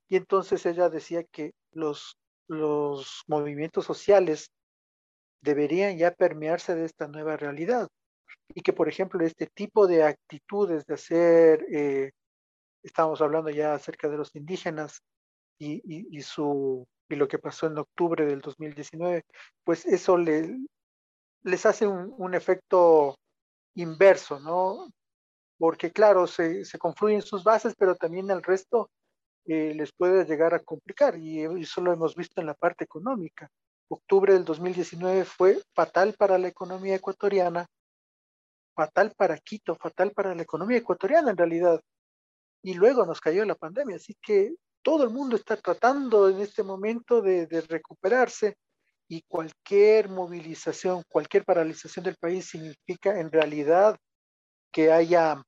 Y 0.07 0.15
entonces 0.15 0.65
ella 0.65 0.89
decía 0.89 1.23
que 1.23 1.53
los, 1.71 2.17
los 2.47 3.23
movimientos 3.27 3.85
sociales 3.85 4.51
deberían 5.41 5.97
ya 5.97 6.11
permearse 6.11 6.75
de 6.75 6.85
esta 6.85 7.07
nueva 7.07 7.37
realidad 7.37 7.87
y 8.49 8.61
que, 8.61 8.73
por 8.73 8.89
ejemplo, 8.89 9.25
este 9.25 9.47
tipo 9.47 9.87
de 9.87 10.03
actitudes 10.03 10.85
de 10.85 10.93
hacer, 10.93 11.65
eh, 11.71 12.11
estamos 12.83 13.21
hablando 13.21 13.49
ya 13.49 13.73
acerca 13.73 14.09
de 14.09 14.17
los 14.17 14.35
indígenas 14.35 15.01
y, 15.59 15.81
y, 16.15 16.21
su, 16.21 16.87
y 17.09 17.15
lo 17.15 17.27
que 17.27 17.39
pasó 17.39 17.67
en 17.67 17.77
octubre 17.77 18.25
del 18.25 18.41
2019, 18.41 19.23
pues 19.63 19.85
eso 19.85 20.17
le, 20.17 20.57
les 21.45 21.65
hace 21.65 21.87
un, 21.87 22.33
efecto 22.33 23.17
inverso, 23.75 24.39
¿no? 24.39 24.91
Porque 25.57 25.91
claro, 25.91 26.27
se, 26.27 26.65
confluyen 26.79 27.21
sus 27.21 27.43
bases, 27.43 27.75
pero 27.77 27.95
también 27.95 28.29
el 28.31 28.43
resto 28.43 28.89
eh, 29.45 29.73
les 29.75 29.91
puede 29.93 30.25
llegar 30.25 30.53
a 30.53 30.63
complicar 30.63 31.17
y 31.17 31.43
eso 31.61 31.81
lo 31.81 31.93
hemos 31.93 32.15
visto 32.15 32.41
en 32.41 32.47
la 32.47 32.55
parte 32.55 32.83
económica. 32.83 33.49
Octubre 33.87 34.33
del 34.33 34.43
2019 34.43 35.25
fue 35.25 35.61
fatal 35.73 36.15
para 36.17 36.37
la 36.37 36.47
economía 36.47 36.95
ecuatoriana 36.95 37.67
fatal 38.75 39.13
para 39.15 39.37
Quito, 39.37 39.75
fatal 39.75 40.11
para 40.11 40.35
la 40.35 40.41
economía 40.41 40.77
ecuatoriana 40.77 41.31
en 41.31 41.37
realidad. 41.37 41.81
Y 42.61 42.73
luego 42.73 43.05
nos 43.05 43.21
cayó 43.21 43.45
la 43.45 43.55
pandemia, 43.55 43.95
así 43.95 44.15
que 44.21 44.55
todo 44.81 45.03
el 45.03 45.09
mundo 45.09 45.35
está 45.35 45.55
tratando 45.57 46.29
en 46.29 46.41
este 46.41 46.61
momento 46.61 47.21
de, 47.21 47.47
recuperarse 47.67 48.57
y 49.07 49.21
cualquier 49.27 50.09
movilización, 50.09 51.03
cualquier 51.07 51.45
paralización 51.45 52.05
del 52.05 52.15
país 52.15 52.47
significa 52.47 53.19
en 53.19 53.31
realidad 53.31 53.97
que 54.71 54.91
haya, 54.91 55.41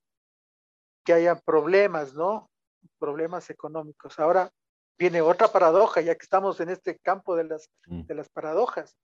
que 1.04 1.14
haya 1.14 1.36
problemas, 1.36 2.14
¿no? 2.14 2.50
Problemas 3.00 3.50
económicos. 3.50 4.20
Ahora 4.20 4.52
viene 4.98 5.22
otra 5.22 5.48
paradoja, 5.48 6.02
ya 6.02 6.16
que 6.16 6.24
estamos 6.24 6.60
en 6.60 6.70
este 6.70 6.98
campo 7.00 7.36
de 7.36 7.46
las, 7.46 7.70
mm. 7.88 8.04
de 8.04 8.16
las 8.16 8.30
paradojas 8.30 8.96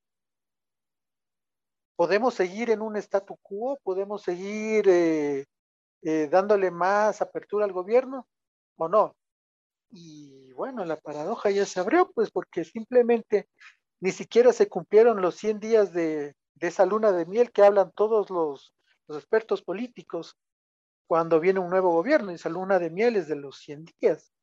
podemos 1.96 2.34
seguir 2.34 2.70
en 2.70 2.82
un 2.82 2.98
statu 2.98 3.38
quo, 3.42 3.80
podemos 3.84 4.24
seguir 4.24 4.88
eh, 4.88 5.46
eh, 6.02 6.28
dándole 6.30 6.72
más 6.72 7.22
apertura 7.22 7.66
al 7.66 7.72
gobierno 7.72 8.28
o 8.78 8.88
no. 8.88 9.16
Y 9.92 10.52
bueno, 10.54 10.84
la 10.86 10.98
paradoja 10.98 11.52
ya 11.52 11.66
se 11.66 11.80
abrió, 11.80 12.12
pues 12.12 12.32
porque 12.32 12.64
simplemente 12.66 13.48
ni 14.04 14.12
siquiera 14.12 14.52
se 14.52 14.68
cumplieron 14.68 15.22
los 15.22 15.36
100 15.38 15.62
días 15.62 15.94
de, 15.94 16.36
esa 16.60 16.86
luna 16.86 17.14
de 17.14 17.26
miel 17.26 17.54
que 17.54 17.64
hablan 17.64 17.94
todos 17.96 18.30
los, 18.30 18.74
expertos 19.08 19.62
políticos 19.62 20.36
cuando 21.08 21.40
viene 21.40 21.62
un 21.62 21.70
nuevo 21.70 21.90
gobierno. 21.92 22.32
Esa 22.32 22.50
luna 22.50 22.80
de 22.80 22.90
miel 22.90 23.16
es 23.16 23.30
de 23.30 23.38
los 23.38 23.60
100 23.60 23.86
días. 24.02 24.34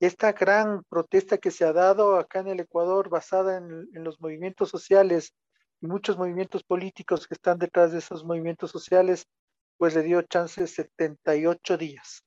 Esta 0.00 0.32
gran 0.32 0.82
protesta 0.88 1.38
que 1.38 1.52
se 1.52 1.64
ha 1.64 1.72
dado 1.72 2.16
acá 2.16 2.40
en 2.40 2.48
el 2.48 2.58
Ecuador 2.58 3.08
basada 3.08 3.58
en, 3.58 3.88
en 3.94 4.02
los 4.02 4.20
movimientos 4.20 4.70
sociales 4.70 5.32
y 5.80 5.86
muchos 5.86 6.18
movimientos 6.18 6.64
políticos 6.64 7.28
que 7.28 7.34
están 7.34 7.60
detrás 7.60 7.92
de 7.92 7.98
esos 7.98 8.24
movimientos 8.24 8.72
sociales, 8.72 9.28
pues 9.76 9.94
le 9.94 10.02
dio 10.02 10.20
chance 10.22 10.60
de 10.60 10.66
78 10.66 11.78
días. 11.78 12.24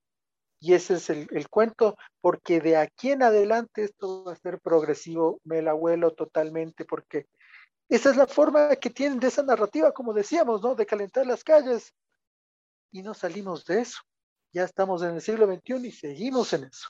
Y 0.60 0.74
ese 0.74 0.96
es 0.96 1.10
el, 1.10 1.28
el, 1.32 1.50
cuento, 1.50 1.98
porque 2.20 2.60
de 2.60 2.78
aquí 2.78 3.12
en 3.12 3.22
adelante 3.22 3.84
esto 3.84 4.24
va 4.24 4.34
a 4.34 4.36
ser 4.36 4.60
progresivo, 4.60 5.40
me 5.44 5.62
la 5.62 5.72
abuelo 5.72 6.14
totalmente, 6.14 6.84
porque 6.84 7.28
esa 7.90 8.10
es 8.10 8.18
la 8.18 8.28
forma 8.28 8.76
que 8.76 8.90
tienen 8.90 9.20
de 9.20 9.28
esa 9.28 9.44
narrativa, 9.44 9.94
como 9.94 10.14
decíamos, 10.14 10.62
¿no? 10.62 10.76
De 10.76 10.86
calentar 10.86 11.26
las 11.26 11.44
calles. 11.44 11.94
Y 12.92 13.02
no 13.02 13.14
salimos 13.14 13.66
de 13.66 13.82
eso. 13.82 14.02
Ya 14.54 14.64
estamos 14.64 15.04
en 15.04 15.16
el 15.16 15.22
siglo 15.22 15.46
XXI 15.46 15.88
y 15.88 15.92
seguimos 15.92 16.52
en 16.54 16.66
eso. 16.66 16.90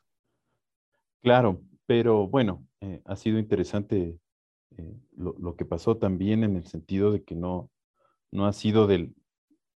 Claro, 1.22 1.62
pero 1.86 2.28
bueno, 2.28 2.66
eh, 2.82 3.02
ha 3.06 3.16
sido 3.16 3.38
interesante 3.38 4.18
eh, 4.78 4.96
lo, 5.16 5.56
que 5.56 5.66
pasó 5.66 5.98
también 5.98 6.44
en 6.44 6.56
el 6.56 6.66
sentido 6.66 7.12
de 7.12 7.24
que 7.24 7.36
no, 7.36 7.70
no 8.32 8.48
ha 8.48 8.54
sido 8.54 8.88
del, 8.88 9.16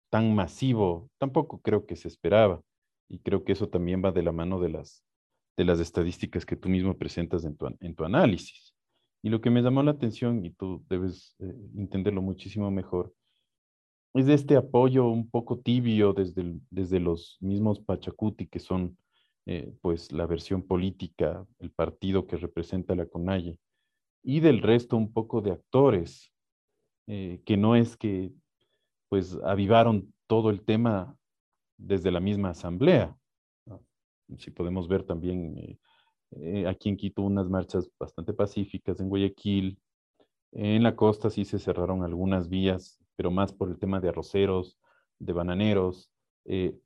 tan 0.09 0.33
masivo, 0.33 1.09
tampoco 1.19 1.59
creo 1.61 1.85
que 1.85 1.95
se 1.95 2.07
esperaba. 2.07 2.61
Y 3.11 3.19
creo 3.19 3.43
que 3.43 3.51
eso 3.51 3.67
también 3.67 4.01
va 4.03 4.13
de 4.13 4.23
la 4.23 4.31
mano 4.31 4.61
de 4.61 4.69
las, 4.69 5.03
de 5.57 5.65
las 5.65 5.81
estadísticas 5.81 6.45
que 6.45 6.55
tú 6.55 6.69
mismo 6.69 6.97
presentas 6.97 7.43
en 7.43 7.57
tu, 7.57 7.67
en 7.81 7.93
tu 7.93 8.05
análisis. 8.05 8.73
Y 9.21 9.29
lo 9.29 9.41
que 9.41 9.49
me 9.49 9.61
llamó 9.61 9.83
la 9.83 9.91
atención, 9.91 10.45
y 10.45 10.51
tú 10.51 10.85
debes 10.89 11.35
eh, 11.39 11.53
entenderlo 11.75 12.21
muchísimo 12.21 12.71
mejor, 12.71 13.13
es 14.13 14.27
de 14.27 14.33
este 14.33 14.55
apoyo 14.55 15.09
un 15.09 15.29
poco 15.29 15.59
tibio 15.59 16.13
desde, 16.13 16.57
desde 16.69 17.01
los 17.01 17.37
mismos 17.41 17.81
Pachacuti, 17.81 18.47
que 18.47 18.59
son 18.59 18.97
eh, 19.45 19.73
pues 19.81 20.13
la 20.13 20.25
versión 20.25 20.63
política, 20.63 21.45
el 21.59 21.71
partido 21.71 22.27
que 22.27 22.37
representa 22.37 22.95
la 22.95 23.07
CONAIE, 23.07 23.59
y 24.23 24.39
del 24.39 24.61
resto 24.61 24.95
un 24.95 25.11
poco 25.11 25.41
de 25.41 25.51
actores, 25.51 26.31
eh, 27.07 27.41
que 27.45 27.57
no 27.57 27.75
es 27.75 27.97
que 27.97 28.31
pues 29.09 29.37
avivaron 29.43 30.13
todo 30.27 30.49
el 30.49 30.61
tema 30.61 31.17
desde 31.81 32.11
la 32.11 32.19
misma 32.19 32.49
asamblea. 32.49 33.15
Si 34.37 34.51
podemos 34.51 34.87
ver 34.87 35.03
también 35.03 35.57
eh, 35.57 35.79
eh, 36.31 36.67
aquí 36.67 36.89
en 36.89 36.95
Quito 36.95 37.21
unas 37.21 37.49
marchas 37.49 37.89
bastante 37.99 38.33
pacíficas, 38.33 38.99
en 38.99 39.09
Guayaquil, 39.09 39.77
en 40.53 40.83
la 40.83 40.95
costa 40.95 41.29
sí 41.29 41.43
se 41.43 41.59
cerraron 41.59 42.03
algunas 42.03 42.47
vías, 42.47 42.99
pero 43.15 43.31
más 43.31 43.51
por 43.53 43.69
el 43.69 43.77
tema 43.77 43.99
de 43.99 44.09
arroceros, 44.09 44.77
de 45.19 45.33
bananeros. 45.33 46.09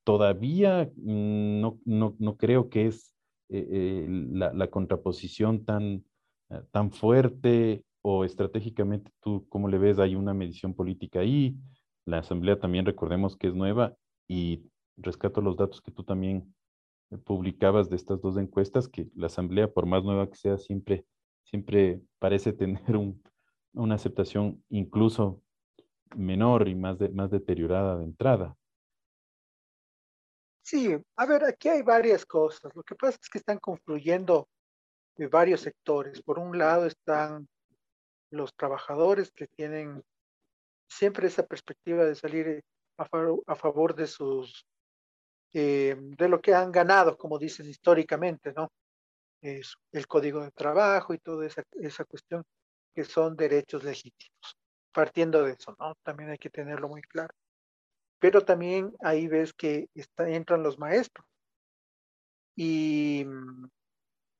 todavía 0.03 0.91
mm, 0.95 1.61
no, 1.61 1.79
no, 1.85 2.15
no, 2.19 2.37
creo 2.37 2.69
que 2.69 2.87
es 2.87 3.13
la, 3.49 4.51
la, 4.53 4.67
contraposición 4.67 5.63
tan, 5.65 6.03
eh, 6.49 6.61
tan 6.71 6.91
fuerte 6.91 7.83
o 8.01 8.23
estratégicamente 8.23 9.11
tú 9.21 9.47
cómo 9.49 9.67
le 9.67 9.77
ves? 9.79 9.99
Hay 9.99 10.15
una 10.15 10.33
medición 10.33 10.73
política 10.73 11.19
ahí. 11.19 11.55
La 12.05 12.19
asamblea 12.19 12.59
también 12.59 12.85
recordemos 12.85 13.35
que 13.35 13.47
es 13.47 13.55
nueva 13.55 13.95
y 14.27 14.63
rescato 14.97 15.41
los 15.41 15.57
datos 15.57 15.81
que 15.81 15.91
tú 15.91 16.03
también 16.03 16.53
eh, 17.11 17.17
publicabas 17.17 17.89
de 17.89 17.95
estas 17.95 18.21
dos 18.21 18.37
encuestas, 18.37 18.87
que 18.87 19.09
la 19.15 19.27
asamblea, 19.27 19.71
por 19.71 19.85
más 19.85 20.03
nueva 20.03 20.29
que 20.29 20.35
sea, 20.35 20.57
siempre, 20.57 21.05
siempre 21.43 22.01
parece 22.19 22.53
tener 22.53 22.95
un, 22.95 23.21
una 23.73 23.95
aceptación 23.95 24.63
incluso 24.69 25.41
menor 26.15 26.67
y 26.67 26.75
más, 26.75 26.97
más 27.13 27.31
deteriorada 27.31 27.97
de 27.97 28.05
entrada. 28.05 28.57
Sí, 30.61 30.97
a 31.15 31.25
ver, 31.27 31.45
aquí 31.45 31.69
hay 31.69 31.83
varias 31.83 32.25
cosas. 32.25 32.75
Lo 32.75 32.81
que 32.81 32.95
pasa 32.95 33.19
es 33.21 33.29
que 33.29 33.37
están 33.37 33.59
confluyendo 33.59 34.47
varios 35.29 35.61
sectores. 35.61 36.21
Por 36.21 36.39
un 36.39 36.57
lado 36.57 36.85
están 36.85 37.47
los 38.31 38.53
trabajadores 38.55 39.31
que 39.31 39.47
tienen 39.47 40.03
siempre 40.89 41.27
esa 41.27 41.45
perspectiva 41.45 42.03
de 42.03 42.15
salir 42.15 42.63
a, 42.97 43.55
favor, 43.55 43.95
de 43.95 44.07
sus 44.07 44.65
eh, 45.57 45.95
de 45.97 46.27
lo 46.27 46.41
que 46.41 46.53
han 46.53 46.69
ganado, 46.69 47.17
como 47.17 47.39
dicen 47.39 47.65
históricamente, 47.69 48.51
¿no? 48.53 48.73
Es 49.41 49.77
el 49.93 50.05
código 50.05 50.41
de 50.41 50.51
trabajo 50.51 51.13
y 51.13 51.19
toda 51.19 51.45
esa, 51.45 51.63
esa 51.81 52.03
cuestión 52.03 52.43
que 52.93 53.05
son 53.05 53.37
derechos 53.37 53.81
legítimos. 53.85 54.57
Partiendo 54.91 55.43
de 55.43 55.53
eso, 55.53 55.73
¿no? 55.79 55.95
También 56.03 56.31
hay 56.31 56.37
que 56.37 56.49
tenerlo 56.49 56.89
muy 56.89 57.01
claro. 57.03 57.33
Pero 58.19 58.41
también 58.43 58.93
ahí 58.99 59.27
ves 59.27 59.53
que 59.53 59.87
está, 59.93 60.27
entran 60.27 60.61
los 60.61 60.77
maestros. 60.77 61.25
Y 62.57 63.25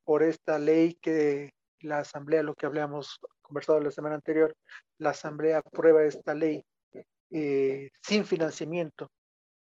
por 0.03 0.21
esta 0.21 0.59
ley 0.59 0.95
que 0.95 1.53
la 1.79 1.99
Asamblea, 1.99 2.43
lo 2.43 2.55
que 2.55 2.65
habíamos 2.65 3.21
conversado 3.41 3.79
la 3.79 3.91
semana 3.91 4.15
anterior, 4.15 4.53
la 4.97 5.11
Asamblea 5.11 5.59
aprueba 5.59 6.03
esta 6.03 6.33
ley 6.33 6.61
eh, 7.31 7.89
sin 8.01 8.25
financiamiento, 8.25 9.09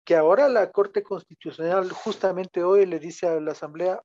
que 0.06 0.14
ahora 0.14 0.48
la 0.48 0.70
Corte 0.70 1.02
Constitucional 1.02 1.90
justamente 1.90 2.62
hoy 2.62 2.86
le 2.86 3.00
dice 3.00 3.26
a 3.26 3.40
la 3.40 3.50
Asamblea, 3.50 4.00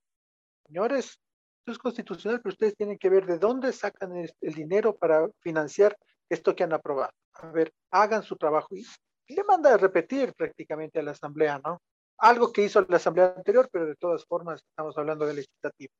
señores, 0.66 1.22
esto 1.60 1.72
es 1.72 1.78
constitucional, 1.78 2.42
pero 2.42 2.54
ustedes 2.54 2.76
tienen 2.76 2.98
que 2.98 3.08
ver 3.08 3.28
de 3.28 3.38
dónde 3.38 3.72
sacan 3.72 4.18
el, 4.18 4.32
dinero 4.42 4.96
para 4.98 5.30
financiar 5.42 5.96
esto 6.28 6.56
que 6.56 6.64
han 6.64 6.74
aprobado. 6.74 7.12
A 7.34 7.52
ver, 7.52 7.72
hagan 7.92 8.24
su 8.24 8.36
trabajo. 8.36 8.70
Y 8.76 9.36
le 9.36 9.44
manda 9.44 9.72
a 9.72 9.78
repetir 9.78 10.34
prácticamente 10.34 10.98
a 10.98 11.04
la 11.04 11.12
asamblea, 11.12 11.62
¿no? 11.64 11.80
Algo 12.18 12.52
que 12.52 12.64
hizo 12.64 12.84
la 12.90 12.98
asamblea 12.98 13.36
anterior, 13.38 13.70
pero 13.72 13.86
de 13.86 13.96
todas 13.96 14.26
formas 14.26 14.64
estamos 14.68 14.98
hablando 14.98 15.28
del 15.28 15.36
legislativo. 15.36 15.94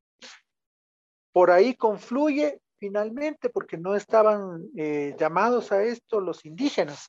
Por 1.32 1.52
ahí 1.52 1.76
confluye 1.76 2.60
finalmente, 2.80 3.52
porque 3.52 3.78
no 3.78 3.96
estaban 3.96 4.68
eh, 4.76 5.16
llamados 5.20 5.72
a 5.72 5.84
esto 5.84 6.20
los 6.20 6.44
indígenas. 6.44 7.08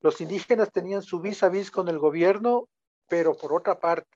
Los 0.00 0.20
indígenas 0.20 0.70
tenían 0.72 1.02
su 1.02 1.20
vis 1.20 1.42
a 1.42 1.48
vis 1.48 1.70
con 1.70 1.88
el 1.88 1.98
gobierno, 1.98 2.68
pero 3.08 3.36
por 3.36 3.52
otra 3.52 3.78
parte, 3.78 4.08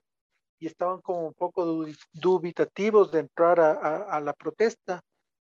y 0.59 0.67
estaban 0.67 1.01
como 1.01 1.27
un 1.27 1.35
poco 1.35 1.87
dubitativos 2.13 3.11
de 3.13 3.21
entrar 3.21 3.61
a, 3.61 4.21
la 4.21 4.33
protesta. 4.35 5.01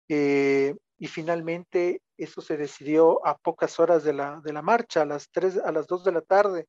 Eh, 0.07 0.75
y 0.97 1.07
finalmente 1.07 2.01
eso 2.17 2.41
se 2.41 2.57
decidió 2.57 3.25
a 3.25 3.37
pocas 3.37 3.79
horas 3.79 4.03
de 4.03 4.13
la, 4.13 4.39
de 4.43 4.53
la 4.53 4.61
marcha, 4.61 5.01
a 5.01 5.05
las, 5.05 5.29
3, 5.31 5.57
a 5.57 5.71
las 5.71 5.87
2 5.87 6.03
de 6.03 6.11
la 6.11 6.21
tarde. 6.21 6.67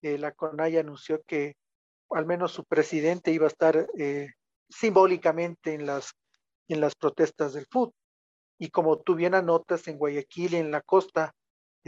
Eh, 0.00 0.16
la 0.16 0.32
CONAI 0.32 0.78
anunció 0.78 1.22
que 1.26 1.56
al 2.10 2.24
menos 2.24 2.52
su 2.52 2.64
presidente 2.64 3.32
iba 3.32 3.44
a 3.44 3.48
estar 3.48 3.86
simbólicamente 4.70 5.74
en 5.74 5.86
las 5.86 6.14
en 6.68 6.80
las 6.80 6.94
protestas 6.94 7.52
del 7.54 7.66
fútbol. 7.66 7.94
Y 8.58 8.70
como 8.70 8.98
tú 8.98 9.14
bien 9.14 9.34
anotas, 9.34 9.86
en 9.88 9.98
Guayaquil 9.98 10.54
y 10.54 10.56
en 10.56 10.70
la 10.70 10.80
costa 10.80 11.32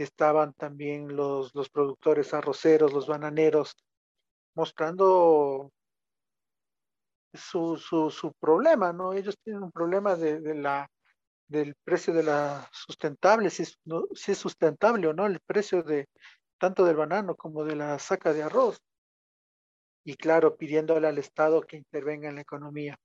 estaban 0.03 0.53
también 0.53 1.15
los, 1.15 1.53
los 1.55 1.69
productores 1.69 2.33
arroceros, 2.33 2.93
los 2.93 3.07
bananeros, 3.07 3.75
mostrando 4.55 5.71
su, 7.33 7.77
su, 7.77 8.09
su, 8.09 8.33
problema, 8.39 8.93
¿no? 8.93 9.13
Ellos 9.13 9.37
tienen 9.43 9.63
un 9.63 9.71
problema 9.71 10.15
de, 10.15 10.39
de, 10.41 10.55
la, 10.55 10.89
del 11.47 11.75
precio 11.83 12.13
de 12.13 12.23
la 12.23 12.67
sustentable, 12.71 13.49
si 13.49 13.63
es, 13.63 13.77
no, 13.85 14.05
si 14.13 14.31
es 14.31 14.37
sustentable 14.37 15.07
o 15.07 15.13
no, 15.13 15.25
el 15.27 15.39
precio 15.45 15.83
de 15.83 16.07
tanto 16.57 16.85
del 16.85 16.97
banano 16.97 17.35
como 17.35 17.63
de 17.63 17.75
la 17.75 17.99
saca 17.99 18.33
de 18.33 18.43
arroz. 18.43 18.79
Y 20.03 20.15
claro, 20.15 20.57
pidiéndole 20.57 21.07
al 21.07 21.17
Estado 21.17 21.61
que 21.61 21.77
intervenga 21.77 22.29
en 22.29 22.35
la 22.35 22.41
economía 22.41 22.97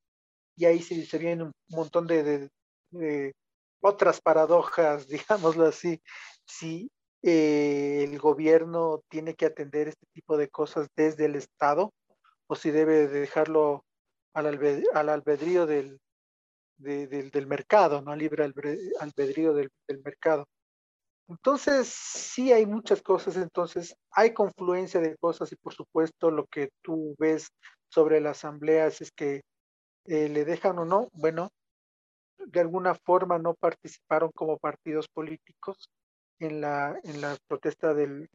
y 0.56 0.64
ahí 0.66 0.80
se, 0.80 1.04
se 1.04 1.18
vienen 1.18 1.46
un 1.48 1.52
montón 1.68 2.06
de, 2.06 2.50
otras 3.84 4.20
paradojas, 4.20 5.06
digámoslo 5.54 5.66
así, 5.66 6.00
si 6.46 6.90
eh, 7.22 8.04
el 8.04 8.18
gobierno 8.18 9.02
tiene 9.08 9.34
que 9.34 9.46
atender 9.46 9.88
este 9.88 10.06
tipo 10.12 10.36
de 10.36 10.48
cosas 10.48 10.88
desde 10.96 11.26
el 11.26 11.36
Estado 11.36 11.92
o 12.46 12.54
si 12.54 12.70
debe 12.70 13.08
dejarlo 13.08 13.84
al, 14.32 14.46
albedrío, 14.46 15.66
del, 15.66 16.00
del, 16.78 17.46
mercado, 17.46 18.02
¿no? 18.02 18.16
Libre 18.16 18.44
albedrío 19.00 19.54
del, 19.54 19.70
mercado. 20.02 20.46
Entonces, 21.28 21.88
sí 21.88 22.52
hay 22.52 22.66
muchas 22.66 23.00
cosas, 23.00 23.36
entonces 23.36 23.96
hay 24.10 24.34
confluencia 24.34 25.00
de 25.00 25.16
cosas 25.16 25.52
y 25.52 25.56
por 25.56 25.74
supuesto 25.74 26.30
lo 26.30 26.46
que 26.46 26.70
tú 26.82 27.14
ves 27.18 27.48
sobre 27.88 28.20
la 28.20 28.30
asamblea 28.30 28.86
es 28.86 29.10
que 29.12 29.42
eh, 30.06 30.28
le 30.28 30.44
dejan 30.44 30.78
o 30.78 30.84
no, 30.84 31.08
bueno, 31.12 31.50
de 32.38 32.60
alguna 32.60 32.94
forma 32.94 33.38
no 33.38 33.54
participaron 33.54 34.30
como 34.34 34.58
partidos 34.58 35.08
políticos 35.08 35.90
en 36.38 36.60
la, 36.60 36.98
en 37.04 37.20
la 37.20 37.36
protesta 37.46 37.94
del, 37.94 38.28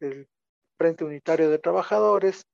Frente 0.78 1.04
Unitario 1.04 1.50
de 1.50 1.58
Trabajadores, 1.58 2.46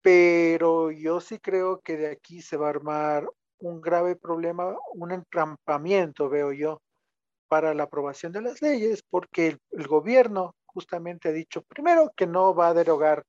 pero 0.00 0.92
yo 0.92 1.20
sí 1.20 1.38
creo 1.38 1.80
que 1.80 1.96
de 1.96 2.06
aquí 2.06 2.40
se 2.40 2.56
va 2.56 2.68
a 2.68 2.70
armar 2.70 3.28
un 3.58 3.80
grave 3.80 4.14
problema, 4.14 4.76
un 4.94 5.10
entrampamiento, 5.10 6.28
veo 6.28 6.52
yo, 6.52 6.80
para 7.48 7.74
la 7.74 7.82
aprobación 7.82 8.30
de 8.30 8.42
las 8.42 8.62
leyes, 8.62 9.02
porque 9.10 9.58
el, 9.72 9.86
gobierno 9.88 10.54
justamente 10.66 11.30
ha 11.30 11.32
dicho, 11.32 11.62
primero, 11.62 12.12
que 12.16 12.28
no 12.28 12.54
va 12.54 12.68
a 12.68 12.74
derogar 12.74 13.24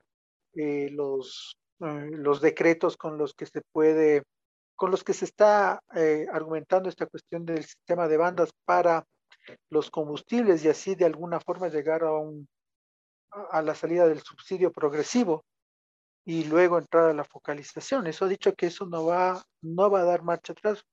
eh, 0.54 0.90
los, 0.92 1.58
eh, 1.80 2.10
los 2.12 2.40
decretos 2.40 2.98
con 2.98 3.18
los 3.18 3.34
que 3.34 3.48
se 3.48 3.62
puede 3.72 4.22
con 4.84 4.92
los 4.92 5.06
que 5.06 5.14
se 5.14 5.24
está 5.24 5.82
eh, 5.96 6.28
argumentando 6.30 6.90
esta 6.90 7.06
cuestión 7.06 7.46
del 7.46 7.64
sistema 7.64 8.10
de 8.10 8.18
bandas 8.18 8.50
para 8.66 9.08
los 9.70 9.90
combustibles 9.90 10.66
y 10.66 10.68
así 10.68 10.94
de 10.94 11.06
alguna 11.06 11.40
forma 11.40 11.70
llegar 11.70 12.04
a, 12.04 12.12
un, 12.12 12.50
a 13.32 13.62
la 13.62 13.76
salida 13.76 14.10
del 14.10 14.22
subsidio 14.22 14.74
progresivo 14.74 15.46
y 16.26 16.44
luego 16.44 16.78
entrar 16.78 17.06
a 17.06 17.14
la 17.14 17.24
focalización. 17.24 18.08
Eso 18.08 18.26
ha 18.26 18.28
dicho 18.28 18.56
que 18.56 18.66
eso 18.66 18.86
no 18.86 19.06
va, 19.06 19.42
no 19.62 19.90
va 19.90 20.02
a 20.02 20.04
dar 20.04 20.22
marcha 20.22 20.52
atrás, 20.52 20.84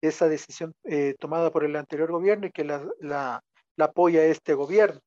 esa 0.00 0.28
decisión 0.28 0.72
eh, 0.84 1.16
tomada 1.18 1.50
por 1.50 1.64
el 1.64 1.74
anterior 1.74 2.12
gobierno 2.12 2.46
y 2.46 2.52
que 2.52 2.62
la, 2.62 2.88
la, 3.00 3.42
la 3.74 3.84
apoya 3.86 4.24
este 4.24 4.54
gobierno. 4.54 5.00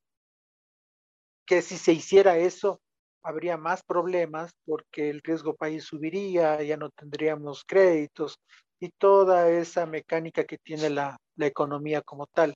Que 1.45 1.61
si 1.61 1.77
se 1.77 1.93
hiciera 1.93 2.37
eso, 2.37 2.81
habría 3.25 3.57
más 3.57 3.83
problemas 3.83 4.51
porque 4.65 5.09
el 5.09 5.21
riesgo 5.21 5.55
país 5.55 5.83
subiría, 5.83 6.61
ya 6.61 6.77
no 6.77 6.89
tendríamos 6.89 7.63
créditos 7.65 8.37
y 8.79 8.89
toda 8.89 9.49
esa 9.49 9.85
mecánica 9.85 10.45
que 10.45 10.57
tiene 10.57 10.89
la, 10.89 11.17
la 11.35 11.47
economía 11.47 12.01
como 12.01 12.27
tal. 12.27 12.53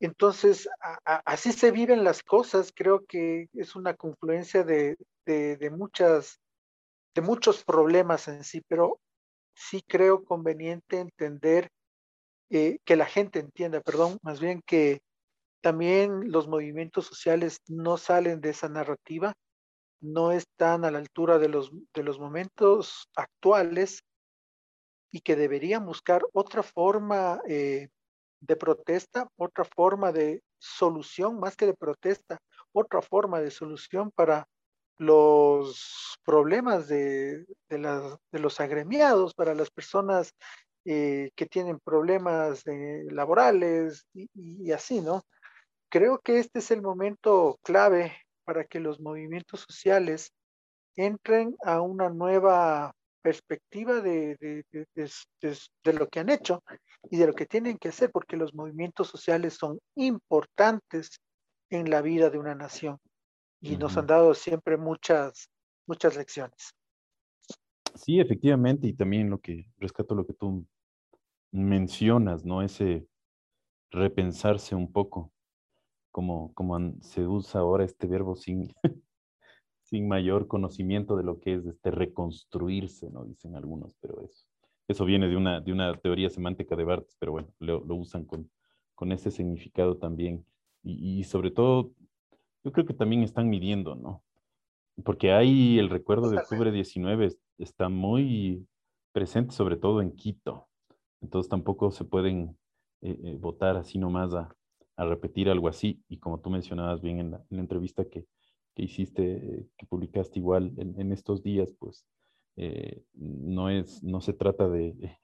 Entonces, 0.00 0.68
así 1.04 1.52
se 1.52 1.70
viven 1.70 2.04
las 2.04 2.22
cosas, 2.22 2.72
creo 2.74 3.04
que 3.06 3.48
es 3.54 3.74
una 3.74 3.94
confluencia 3.94 4.62
de, 4.62 4.96
de, 5.24 5.70
muchas, 5.70 6.40
de 7.14 7.22
muchos 7.22 7.64
problemas 7.64 8.28
en 8.28 8.44
sí, 8.44 8.60
pero 8.68 9.00
sí 9.54 9.82
creo 9.86 10.24
conveniente 10.24 10.98
entender 10.98 11.68
eh, 12.50 12.78
que 12.84 12.96
la 12.96 13.06
gente 13.06 13.38
entienda, 13.38 13.80
perdón, 13.80 14.18
más 14.22 14.40
bien 14.40 14.60
que 14.66 15.00
también 15.62 16.30
los 16.30 16.48
movimientos 16.48 17.06
sociales 17.06 17.60
no 17.68 17.96
salen 17.96 18.42
de 18.42 18.50
esa 18.50 18.68
narrativa, 18.68 19.32
no 20.04 20.32
están 20.32 20.84
a 20.84 20.90
la 20.90 20.98
altura 20.98 21.38
de 21.38 21.48
los, 21.48 21.72
de 21.94 22.02
los 22.02 22.18
momentos 22.18 23.08
actuales 23.16 24.04
y 25.10 25.20
que 25.20 25.36
deberían 25.36 25.86
buscar 25.86 26.22
otra 26.32 26.62
forma 26.62 27.40
eh, 27.48 27.88
de 28.40 28.56
protesta, 28.56 29.28
otra 29.36 29.64
forma 29.64 30.12
de 30.12 30.42
solución, 30.58 31.40
más 31.40 31.56
que 31.56 31.66
de 31.66 31.74
protesta, 31.74 32.38
otra 32.72 33.00
forma 33.00 33.40
de 33.40 33.50
solución 33.50 34.10
para 34.10 34.46
los 34.98 36.16
problemas 36.24 36.88
de, 36.88 37.44
de, 37.68 38.38
los 38.38 38.60
agremiados, 38.60 39.34
para 39.34 39.54
las 39.54 39.70
personas 39.70 40.32
eh, 40.84 41.30
que 41.34 41.46
tienen 41.46 41.80
problemas 41.80 42.66
eh, 42.66 43.04
laborales 43.10 44.06
y, 44.12 44.70
así, 44.72 45.00
¿no? 45.00 45.22
Creo 45.88 46.18
que 46.18 46.38
este 46.38 46.58
es 46.58 46.70
el 46.70 46.82
momento 46.82 47.58
clave 47.62 48.23
para 48.44 48.64
que 48.64 48.80
los 48.80 49.00
movimientos 49.00 49.64
sociales 49.68 50.32
entren 50.96 51.56
a 51.64 51.80
una 51.80 52.08
nueva 52.08 52.92
perspectiva 53.22 54.00
de, 54.00 54.36
de, 54.70 55.92
lo 55.92 56.08
que 56.08 56.20
han 56.20 56.28
hecho 56.28 56.62
y 57.10 57.16
de 57.16 57.26
lo 57.26 57.32
que 57.32 57.46
tienen 57.46 57.78
que 57.78 57.88
hacer, 57.88 58.10
porque 58.12 58.36
los 58.36 58.54
movimientos 58.54 59.08
sociales 59.08 59.54
son 59.54 59.78
importantes 59.96 61.18
en 61.70 61.88
la 61.88 62.02
vida 62.02 62.28
de 62.28 62.38
una 62.38 62.54
nación 62.54 62.98
y 63.60 63.78
nos 63.78 63.96
han 63.96 64.06
dado 64.06 64.34
siempre 64.34 64.76
muchas, 64.76 65.48
muchas 65.86 66.16
lecciones. 66.16 66.74
Sí, 67.94 68.20
efectivamente, 68.20 68.86
y 68.88 68.92
también 68.92 69.30
lo 69.30 69.38
que 69.38 69.70
rescato 69.78 70.14
lo 70.14 70.26
que 70.26 70.34
tú 70.34 70.66
mencionas, 71.50 72.44
¿no? 72.44 72.60
Ese 72.60 73.06
repensarse 73.90 74.74
un 74.74 74.92
poco 74.92 75.32
como, 76.14 76.54
como 76.54 76.78
se 77.00 77.26
usa 77.26 77.60
ahora 77.60 77.84
este 77.84 78.06
verbo 78.06 78.36
sin, 78.36 78.72
sin 79.82 80.06
mayor 80.06 80.46
conocimiento 80.46 81.16
de 81.16 81.24
lo 81.24 81.40
que 81.40 81.54
es 81.54 81.66
este 81.66 81.90
reconstruirse, 81.90 83.10
¿no? 83.10 83.24
Dicen 83.24 83.56
algunos, 83.56 83.96
pero 84.00 84.22
eso, 84.22 84.46
eso 84.86 85.04
viene 85.04 85.26
de 85.26 85.36
una, 85.36 85.60
de 85.60 85.72
una 85.72 85.92
teoría 85.96 86.30
semántica 86.30 86.76
de 86.76 86.84
Barthes, 86.84 87.16
pero 87.18 87.32
bueno, 87.32 87.48
lo, 87.58 87.84
lo 87.84 87.96
usan 87.96 88.26
con, 88.26 88.48
con 88.94 89.10
ese 89.10 89.32
significado 89.32 89.96
también. 89.96 90.46
Y, 90.84 91.18
y, 91.18 91.24
sobre 91.24 91.50
todo, 91.50 91.90
yo 92.62 92.70
creo 92.70 92.86
que 92.86 92.94
también 92.94 93.24
están 93.24 93.48
midiendo, 93.48 93.96
¿no? 93.96 94.22
Porque 95.04 95.32
hay 95.32 95.80
el 95.80 95.90
recuerdo 95.90 96.30
de 96.30 96.38
octubre 96.38 96.70
19, 96.70 97.36
está 97.58 97.88
muy 97.88 98.64
presente, 99.10 99.52
sobre 99.52 99.76
todo 99.76 100.00
en 100.00 100.14
Quito. 100.14 100.68
Entonces 101.20 101.50
tampoco 101.50 101.90
se 101.90 102.04
pueden 102.04 102.56
eh, 103.00 103.18
eh, 103.24 103.36
votar 103.36 103.76
así 103.76 103.98
nomás 103.98 104.32
a, 104.32 104.54
a 104.96 105.04
repetir 105.04 105.48
algo 105.48 105.68
así. 105.68 106.02
Y 106.08 106.18
como 106.18 106.40
tú 106.40 106.50
mencionabas 106.50 107.00
bien 107.00 107.18
en 107.18 107.30
la, 107.32 107.44
entrevista 107.50 108.04
que, 108.04 108.26
que, 108.74 108.82
hiciste, 108.82 109.68
que 109.76 109.86
publicaste 109.86 110.38
igual 110.38 110.72
en, 110.76 111.12
estos 111.12 111.42
días, 111.42 111.72
pues 111.78 112.06
eh, 112.56 113.02
no, 113.14 113.70
es, 113.70 114.02
no 114.02 114.20
se 114.20 114.32
trata 114.32 114.68
de, 114.68 114.94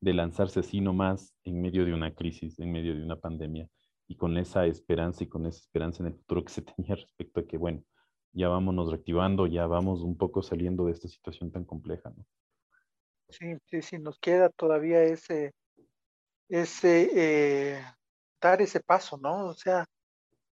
de 0.00 0.14
lanzarse 0.14 0.60
así 0.60 0.80
nomás 0.80 1.34
en 1.44 1.60
medio 1.60 1.84
de 1.84 1.94
una 1.94 2.14
crisis, 2.14 2.58
en 2.58 2.72
medio 2.72 2.94
de 2.94 3.02
una 3.02 3.16
pandemia, 3.16 3.68
y 4.08 4.16
con 4.16 4.36
esa 4.36 4.66
esperanza 4.66 5.24
y 5.24 5.28
con 5.28 5.46
esa 5.46 5.60
esperanza 5.60 6.02
en 6.02 6.08
el 6.08 6.14
futuro 6.14 6.44
que 6.44 6.52
se 6.52 6.62
tenía 6.76 6.96
respecto 6.96 7.40
a 7.40 7.46
que, 7.46 7.58
bueno, 7.58 7.82
ya 8.32 8.48
vámonos 8.48 8.90
reactivando, 8.90 9.46
ya 9.46 9.66
vamos 9.66 10.02
un 10.02 10.16
poco 10.16 10.42
saliendo 10.42 10.86
de 10.86 10.92
esta 10.92 11.08
situación 11.08 11.50
tan 11.50 11.64
compleja, 11.64 12.10
¿no? 12.10 12.24
Sí, 13.28 13.56
sí, 13.66 13.82
sí, 13.82 13.98
nos 13.98 14.18
queda 14.18 14.48
todavía 14.48 15.04
ese, 15.04 15.52
ese 16.48 17.10
eh, 17.14 17.80
dar 18.40 18.62
ese 18.62 18.80
paso, 18.80 19.18
¿no? 19.18 19.46
O 19.46 19.54
sea, 19.54 19.86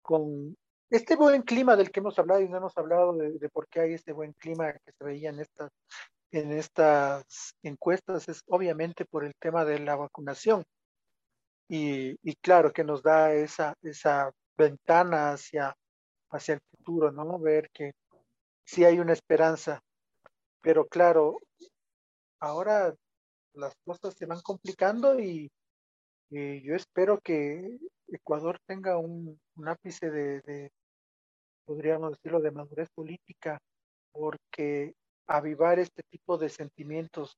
con 0.01 0.55
este 0.89 1.15
buen 1.15 1.41
clima 1.43 1.75
del 1.75 1.91
que 1.91 1.99
hemos 2.01 2.17
hablado 2.19 2.41
y 2.41 2.49
no 2.49 2.57
hemos 2.57 2.77
hablado 2.77 3.13
de, 3.13 3.49
por 3.49 3.67
qué 3.67 3.81
hay 3.81 3.93
este 3.93 4.13
buen 4.13 4.33
clima 4.33 4.73
que 4.73 4.91
se 4.91 5.03
veía 5.03 5.29
en 5.29 5.39
estas, 5.39 5.71
en 6.31 6.51
estas 6.51 7.55
encuestas 7.63 8.27
es 8.29 8.41
obviamente 8.47 9.05
por 9.05 9.23
el 9.25 9.33
tema 9.39 9.65
de 9.65 9.79
la 9.79 9.95
vacunación. 9.95 10.63
Y, 11.69 12.17
y 12.21 12.35
claro 12.35 12.73
que 12.73 12.83
nos 12.83 13.01
da 13.01 13.33
esa, 13.33 13.75
esa 13.81 14.31
ventana 14.57 15.31
hacia, 15.31 15.73
hacia 16.29 16.55
el 16.55 16.61
futuro, 16.69 17.11
¿no? 17.11 17.39
Ver 17.39 17.69
que 17.71 17.93
sí 18.65 18.83
hay 18.83 18.99
una 18.99 19.13
esperanza. 19.13 19.81
Pero 20.61 20.87
claro, 20.87 21.39
ahora 22.39 22.93
las 23.53 23.73
cosas 23.85 24.13
se 24.15 24.25
van 24.25 24.41
complicando 24.41 25.19
y, 25.19 25.49
yo 26.31 26.75
espero 26.75 27.19
que 27.19 27.77
Ecuador 28.07 28.57
tenga 28.65 28.97
un, 28.97 29.39
ápice 29.65 30.09
de, 30.09 30.71
podríamos 31.65 32.11
decirlo, 32.11 32.39
de 32.39 32.51
madurez 32.51 32.89
política, 32.95 33.59
porque 34.13 34.93
avivar 35.27 35.79
este 35.79 36.03
tipo 36.09 36.37
de 36.37 36.49
sentimientos 36.49 37.37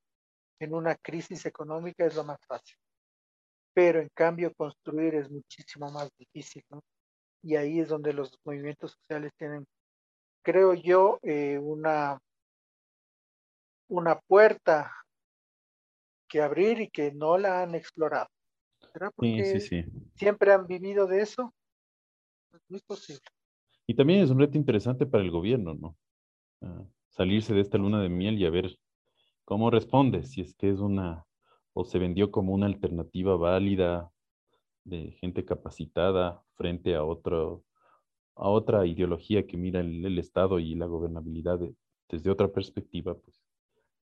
en 0.60 0.74
una 0.74 0.94
crisis 0.94 1.44
económica 1.46 2.06
es 2.06 2.14
lo 2.14 2.24
más 2.24 2.38
fácil. 2.46 2.76
Pero 3.72 4.00
en 4.00 4.08
cambio 4.14 4.54
construir 4.54 5.16
es 5.16 5.28
muchísimo 5.30 5.90
más 5.90 6.08
difícil, 6.16 6.64
¿no? 6.70 6.80
Y 7.42 7.56
ahí 7.56 7.80
es 7.80 7.88
donde 7.88 8.12
los 8.12 8.38
movimientos 8.44 8.92
sociales 8.92 9.32
tienen, 9.36 9.66
creo 10.42 10.74
yo, 10.74 11.18
eh, 11.22 11.58
una, 11.58 12.18
una 13.88 14.20
puerta 14.20 14.92
que 16.28 16.40
abrir 16.42 16.80
y 16.80 16.88
que 16.90 17.12
no 17.12 17.36
la 17.38 17.62
han 17.62 17.74
explorado. 17.74 18.28
Sí, 19.20 19.44
sí, 19.44 19.60
sí. 19.60 19.84
siempre 20.14 20.52
han 20.52 20.66
vivido 20.66 21.06
de 21.06 21.22
eso. 21.22 21.54
No 22.68 22.76
es 22.76 22.82
posible. 22.82 23.22
Y 23.86 23.94
también 23.94 24.20
es 24.20 24.30
un 24.30 24.38
reto 24.38 24.56
interesante 24.56 25.06
para 25.06 25.22
el 25.22 25.30
gobierno, 25.30 25.74
¿no? 25.74 25.96
Ah, 26.62 26.84
salirse 27.10 27.54
de 27.54 27.60
esta 27.60 27.78
luna 27.78 28.00
de 28.00 28.08
miel 28.08 28.38
y 28.38 28.46
a 28.46 28.50
ver 28.50 28.78
cómo 29.44 29.70
responde, 29.70 30.24
si 30.24 30.40
es 30.40 30.54
que 30.54 30.70
es 30.70 30.78
una, 30.78 31.24
o 31.72 31.84
se 31.84 31.98
vendió 31.98 32.30
como 32.30 32.54
una 32.54 32.66
alternativa 32.66 33.36
válida 33.36 34.10
de 34.84 35.12
gente 35.12 35.44
capacitada 35.44 36.42
frente 36.54 36.94
a 36.94 37.04
otro, 37.04 37.64
a 38.36 38.48
otra 38.48 38.86
ideología 38.86 39.46
que 39.46 39.56
mira 39.56 39.80
el, 39.80 40.18
Estado 40.18 40.58
y 40.58 40.74
la 40.74 40.86
gobernabilidad 40.86 41.60
desde 42.08 42.30
otra 42.30 42.48
perspectiva, 42.48 43.14
pues 43.14 43.42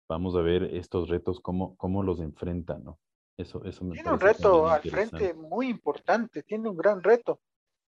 vamos 0.08 0.36
a 0.36 0.40
ver 0.40 0.64
estos 0.74 1.08
retos, 1.08 1.40
cómo, 1.40 1.76
cómo 1.76 2.02
los 2.02 2.20
enfrentan, 2.20 2.84
¿no? 2.84 2.98
Eso, 3.36 3.64
eso 3.64 3.84
me 3.84 3.94
tiene 3.94 4.12
un 4.12 4.20
reto 4.20 4.68
al 4.68 4.82
frente 4.82 5.34
muy 5.34 5.68
importante, 5.68 6.42
tiene 6.42 6.68
un 6.68 6.76
gran 6.76 7.02
reto. 7.02 7.40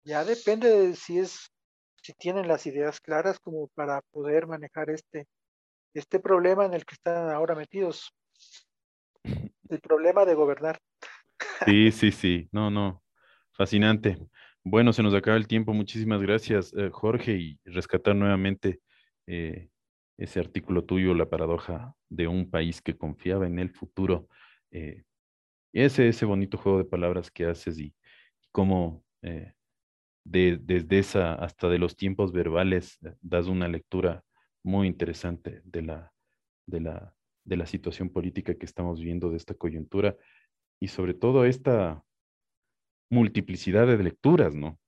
Ya 0.05 0.25
depende 0.25 0.69
de 0.69 0.95
si 0.95 1.19
es, 1.19 1.51
si 2.03 2.13
tienen 2.13 2.47
las 2.47 2.67
ideas 2.67 3.01
claras 3.01 3.41
como 3.41 3.69
para 3.69 4.01
poder 4.13 4.47
manejar 4.47 4.91
este, 4.91 5.27
este 5.95 6.21
problema 6.21 6.67
en 6.67 6.75
el 6.75 6.85
que 6.85 6.95
están 6.95 7.31
ahora 7.31 7.55
metidos. 7.55 8.15
El 9.71 9.81
problema 9.81 10.27
de 10.27 10.35
gobernar. 10.35 10.79
Sí, 11.65 11.91
sí, 11.93 12.13
sí. 12.13 12.49
No, 12.53 12.71
no. 12.71 13.03
Fascinante. 13.53 14.19
Bueno, 14.63 14.93
se 14.93 15.03
nos 15.03 15.15
acaba 15.15 15.37
el 15.37 15.47
tiempo. 15.47 15.73
Muchísimas 15.73 16.21
gracias, 16.21 16.73
eh, 16.77 16.91
Jorge, 16.93 17.33
y 17.33 17.59
rescatar 17.65 18.15
nuevamente 18.15 18.81
eh, 19.27 19.69
ese 20.17 20.41
artículo 20.41 20.85
tuyo, 20.85 21.15
la 21.15 21.29
paradoja 21.29 21.95
de 22.09 22.29
un 22.29 22.51
país 22.51 22.83
que 22.83 22.97
confiaba 22.97 23.47
en 23.47 23.59
el 23.59 23.71
futuro. 23.71 24.29
Eh, 24.71 25.03
ese, 25.83 26.09
ese 26.09 26.25
bonito 26.25 26.57
juego 26.57 26.79
de 26.79 26.85
palabras 26.85 27.31
que 27.31 27.47
haces 27.47 27.79
y, 27.79 27.95
cómo 28.55 29.03
desde 30.25 30.99
esa 30.99 31.35
hasta 31.35 31.69
de 31.69 31.79
los 31.79 31.97
tiempos 31.97 32.33
verbales 32.33 32.99
das 33.21 33.47
una 33.47 33.69
lectura 33.69 34.23
muy 34.63 34.87
interesante 34.87 35.61
de 35.65 35.83
la, 35.83 36.13
de 36.67 36.81
la, 36.81 37.15
de 37.45 37.57
la 37.57 37.67
situación 37.67 38.09
política 38.11 38.55
que 38.55 38.65
estamos 38.65 39.01
viendo, 39.01 39.31
de 39.31 39.37
esta 39.37 39.55
coyuntura 39.55 40.17
y 40.81 40.89
sobre 40.89 41.15
todo 41.15 41.45
esta 41.45 42.03
multiplicidad 43.11 43.87
de 43.87 44.03
lecturas, 44.03 44.55
¿no? 44.55 44.79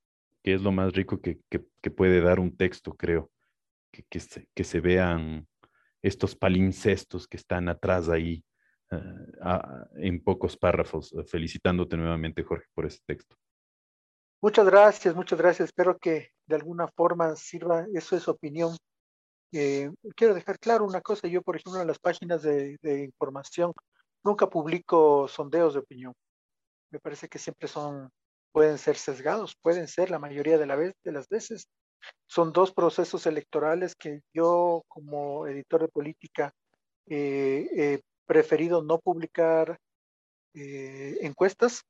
Que 0.42 0.54
es 0.54 0.62
lo 0.62 0.72
más 0.72 0.92
rico 0.92 1.20
que, 1.20 1.40
puede 1.90 2.20
dar 2.20 2.40
un 2.40 2.56
texto, 2.56 2.94
creo. 2.96 3.30
Que, 3.92 4.04
que, 4.08 4.20
se, 4.20 4.48
que 4.54 4.64
se 4.64 4.80
vean 4.80 5.46
estos 6.02 6.34
palincestos 6.34 7.26
que 7.28 7.36
están 7.36 7.68
atrás 7.68 8.08
ahí 8.08 8.44
ah, 8.90 9.86
en 9.96 10.22
pocos 10.22 10.56
párrafos. 10.56 11.14
Felicitándote 11.28 11.96
nuevamente, 11.96 12.42
Jorge, 12.42 12.66
por 12.74 12.86
ese 12.86 13.00
texto. 13.06 13.36
Muchas 14.42 14.66
gracias, 14.66 15.14
muchas 15.14 15.38
gracias. 15.38 15.68
Espero 15.68 15.98
que 15.98 16.30
de 16.46 16.56
alguna 16.56 16.88
forma 16.88 17.34
sirva, 17.36 17.86
eso 17.94 18.16
es 18.16 18.28
opinión. 18.28 18.76
Eh, 19.52 19.90
quiero 20.14 20.34
dejar 20.34 20.58
claro 20.58 20.84
una 20.84 21.00
cosa, 21.00 21.28
yo 21.28 21.40
por 21.40 21.56
ejemplo 21.56 21.80
en 21.80 21.86
las 21.86 21.98
páginas 21.98 22.42
de, 22.42 22.76
de 22.82 23.04
información 23.04 23.72
Nunca 24.26 24.50
publico 24.50 25.28
sondeos 25.28 25.74
de 25.74 25.78
opinión. 25.78 26.12
Me 26.90 26.98
parece 26.98 27.28
que 27.28 27.38
siempre 27.38 27.68
son, 27.68 28.10
pueden 28.50 28.76
ser 28.76 28.96
sesgados, 28.96 29.54
pueden 29.62 29.86
ser 29.86 30.10
la 30.10 30.18
mayoría 30.18 30.58
de, 30.58 30.66
la 30.66 30.74
vez, 30.74 30.94
de 31.04 31.12
las 31.12 31.28
veces. 31.28 31.68
Son 32.26 32.52
dos 32.52 32.72
procesos 32.72 33.24
electorales 33.26 33.94
que 33.94 34.22
yo 34.34 34.82
como 34.88 35.46
editor 35.46 35.82
de 35.82 35.88
política 35.88 36.52
eh, 37.06 37.68
he 37.72 38.00
preferido 38.26 38.82
no 38.82 38.98
publicar 38.98 39.78
eh, 40.54 41.18
encuestas. 41.22 41.82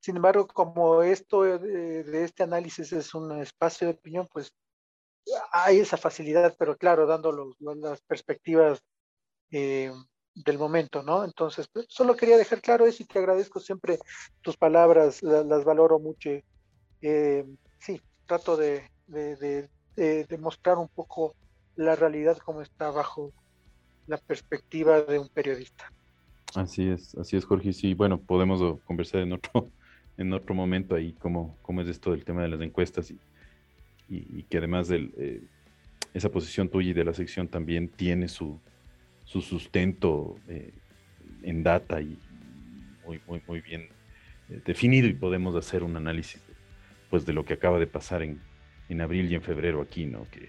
Sin 0.00 0.16
embargo, 0.16 0.46
como 0.46 1.02
esto 1.02 1.42
de, 1.42 2.24
este 2.24 2.42
análisis 2.44 2.92
es 2.92 3.14
un 3.14 3.40
espacio 3.40 3.88
de 3.88 3.94
opinión, 3.94 4.26
pues 4.32 4.52
hay 5.52 5.80
esa 5.80 5.96
facilidad, 5.96 6.54
pero 6.58 6.76
claro, 6.76 7.06
dando 7.06 7.54
las 7.60 8.00
perspectivas 8.02 8.80
eh, 9.50 9.92
del 10.34 10.58
momento, 10.58 11.02
¿no? 11.02 11.24
Entonces, 11.24 11.68
pues, 11.68 11.86
solo 11.88 12.16
quería 12.16 12.36
dejar 12.36 12.60
claro 12.60 12.86
eso 12.86 13.02
y 13.02 13.06
te 13.06 13.18
agradezco 13.18 13.60
siempre 13.60 13.98
tus 14.40 14.56
palabras, 14.56 15.22
las, 15.22 15.64
valoro 15.64 15.98
mucho. 15.98 16.30
Eh, 17.00 17.44
sí, 17.78 18.00
trato 18.26 18.56
de, 18.56 18.88
de, 19.06 19.68
de, 19.96 20.38
mostrar 20.38 20.78
un 20.78 20.88
poco 20.88 21.34
la 21.74 21.96
realidad 21.96 22.38
como 22.38 22.62
está 22.62 22.90
bajo 22.90 23.32
la 24.08 24.16
perspectiva 24.16 25.02
de 25.02 25.18
un 25.18 25.28
periodista. 25.28 25.92
Así 26.54 26.88
es, 26.88 27.14
así 27.16 27.36
es, 27.36 27.44
Jorge. 27.44 27.72
Sí, 27.72 27.94
bueno, 27.94 28.18
podemos 28.18 28.80
conversar 28.84 29.20
en 29.20 29.34
otro, 29.34 29.70
en 30.16 30.32
otro 30.32 30.54
momento 30.54 30.94
ahí 30.94 31.12
cómo, 31.12 31.56
cómo 31.62 31.82
es 31.82 31.88
esto 31.88 32.10
del 32.10 32.24
tema 32.24 32.42
de 32.42 32.48
las 32.48 32.60
encuestas 32.60 33.10
y, 33.10 33.18
y, 34.08 34.42
que 34.44 34.58
además 34.58 34.88
de 34.88 35.10
eh, 35.18 35.42
esa 36.14 36.30
posición 36.30 36.68
tuya 36.68 36.90
y 36.90 36.94
de 36.94 37.04
la 37.04 37.12
sección 37.12 37.48
también 37.48 37.88
tiene 37.88 38.28
su, 38.28 38.58
su 39.24 39.42
sustento 39.42 40.36
eh, 40.48 40.72
en 41.42 41.62
data 41.62 42.00
y 42.00 42.18
muy, 43.04 43.20
muy, 43.26 43.42
muy 43.46 43.60
bien 43.60 43.88
eh, 44.48 44.60
definido 44.64 45.06
y 45.06 45.12
podemos 45.12 45.54
hacer 45.54 45.82
un 45.82 45.96
análisis 45.96 46.40
pues, 47.10 47.26
de 47.26 47.34
lo 47.34 47.44
que 47.44 47.54
acaba 47.54 47.78
de 47.78 47.86
pasar 47.86 48.22
en, 48.22 48.40
en 48.88 49.00
abril 49.02 49.30
y 49.30 49.34
en 49.34 49.42
febrero 49.42 49.82
aquí, 49.82 50.06
¿no? 50.06 50.26
Que, 50.30 50.48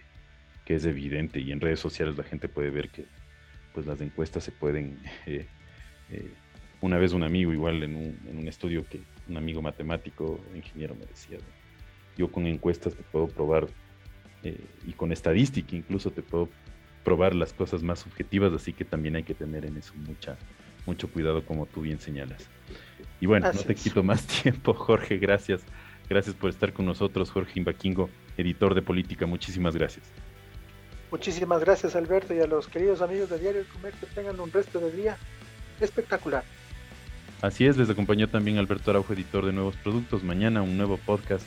que, 0.65 0.76
es 0.76 0.86
evidente 0.86 1.41
y 1.41 1.52
en 1.52 1.60
redes 1.60 1.80
sociales 1.80 2.17
la 2.17 2.24
gente 2.24 2.48
puede 2.48 2.69
ver 2.69 2.89
que 2.89 3.06
pues 3.74 3.86
las 3.86 4.00
encuestas 4.02 4.44
se 4.44 4.52
pueden... 4.52 5.00
Eh, 5.26 5.46
una 6.82 6.98
vez 6.98 7.14
un 7.14 7.24
amigo 7.24 7.54
igual 7.54 7.84
en 7.84 7.96
un, 7.96 8.20
en 8.28 8.40
un, 8.40 8.48
estudio 8.48 8.84
que 8.88 9.02
un 9.28 9.38
amigo 9.38 9.62
matemático, 9.62 10.40
ingeniero 10.56 10.96
me 10.96 11.06
decía, 11.06 11.38
yo 12.18 12.32
con 12.32 12.48
encuestas 12.48 12.96
te 12.96 13.04
puedo 13.04 13.28
probar 13.28 13.68
y 14.88 14.94
con 14.94 15.12
estadística 15.12 15.76
incluso 15.76 16.10
te 16.10 16.22
puedo 16.22 16.50
probar 17.04 17.36
las 17.36 17.54
cosas 17.54 17.84
más 17.84 18.00
subjetivas, 18.00 18.54
así 18.54 18.74
que 18.74 18.86
también 18.86 19.16
hay 19.16 19.24
que 19.24 19.34
tener 19.34 19.66
en 19.66 19.78
eso 19.78 19.94
mucha, 19.96 20.38
mucho 20.86 21.10
cuidado, 21.10 21.44
como 21.46 21.66
tú 21.66 21.82
bien 21.82 22.00
señalas. 22.00 22.50
Y 23.20 23.26
bueno, 23.26 23.52
no 23.52 23.60
te 23.62 23.76
quito 23.76 24.04
más 24.04 24.26
tiempo, 24.44 24.74
Jorge, 24.74 25.18
gracias. 25.18 25.62
Gracias 26.10 26.36
por 26.36 26.50
estar 26.50 26.74
con 26.74 26.86
nosotros, 26.86 27.30
Jorge 27.30 27.60
Imbaquingo, 27.60 28.10
editor 28.38 28.74
de 28.74 28.82
política. 28.82 29.26
Muchísimas 29.26 29.76
gracias. 29.76 30.12
Muchísimas 31.12 31.62
gracias, 31.62 31.95
Alberto, 31.95 32.34
y 32.36 32.39
a 32.39 32.45
los 32.45 32.67
queridos 32.67 33.02
amigos 33.02 33.30
de 33.30 33.39
Diario 33.39 33.62
El 33.62 33.67
Comercio. 33.67 34.08
Tengan 34.13 34.39
un 34.39 34.52
resto 34.52 34.80
de 34.80 34.91
día 34.91 35.17
espectacular. 35.80 36.43
Así 37.41 37.65
es, 37.65 37.78
les 37.78 37.89
acompañó 37.89 38.28
también 38.28 38.58
Alberto 38.58 38.91
Araujo, 38.91 39.13
editor 39.13 39.45
de 39.45 39.54
Nuevos 39.54 39.76
Productos. 39.78 40.24
Mañana 40.24 40.62
un 40.62 40.78
nuevo 40.78 40.98
podcast 40.98 41.45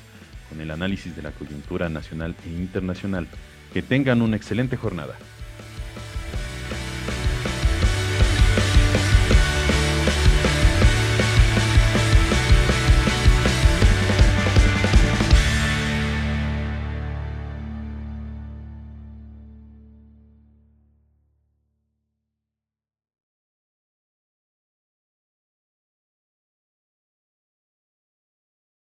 con 0.48 0.61
el 0.61 0.70
análisis 0.70 1.14
de 1.14 1.22
la 1.22 1.31
coyuntura 1.31 1.88
nacional 1.88 2.35
e 2.44 2.48
internacional. 2.48 3.29
Que 3.72 3.83
tengan 3.83 4.20
una 4.20 4.37
excelente 4.37 4.77
jornada. 4.77 5.16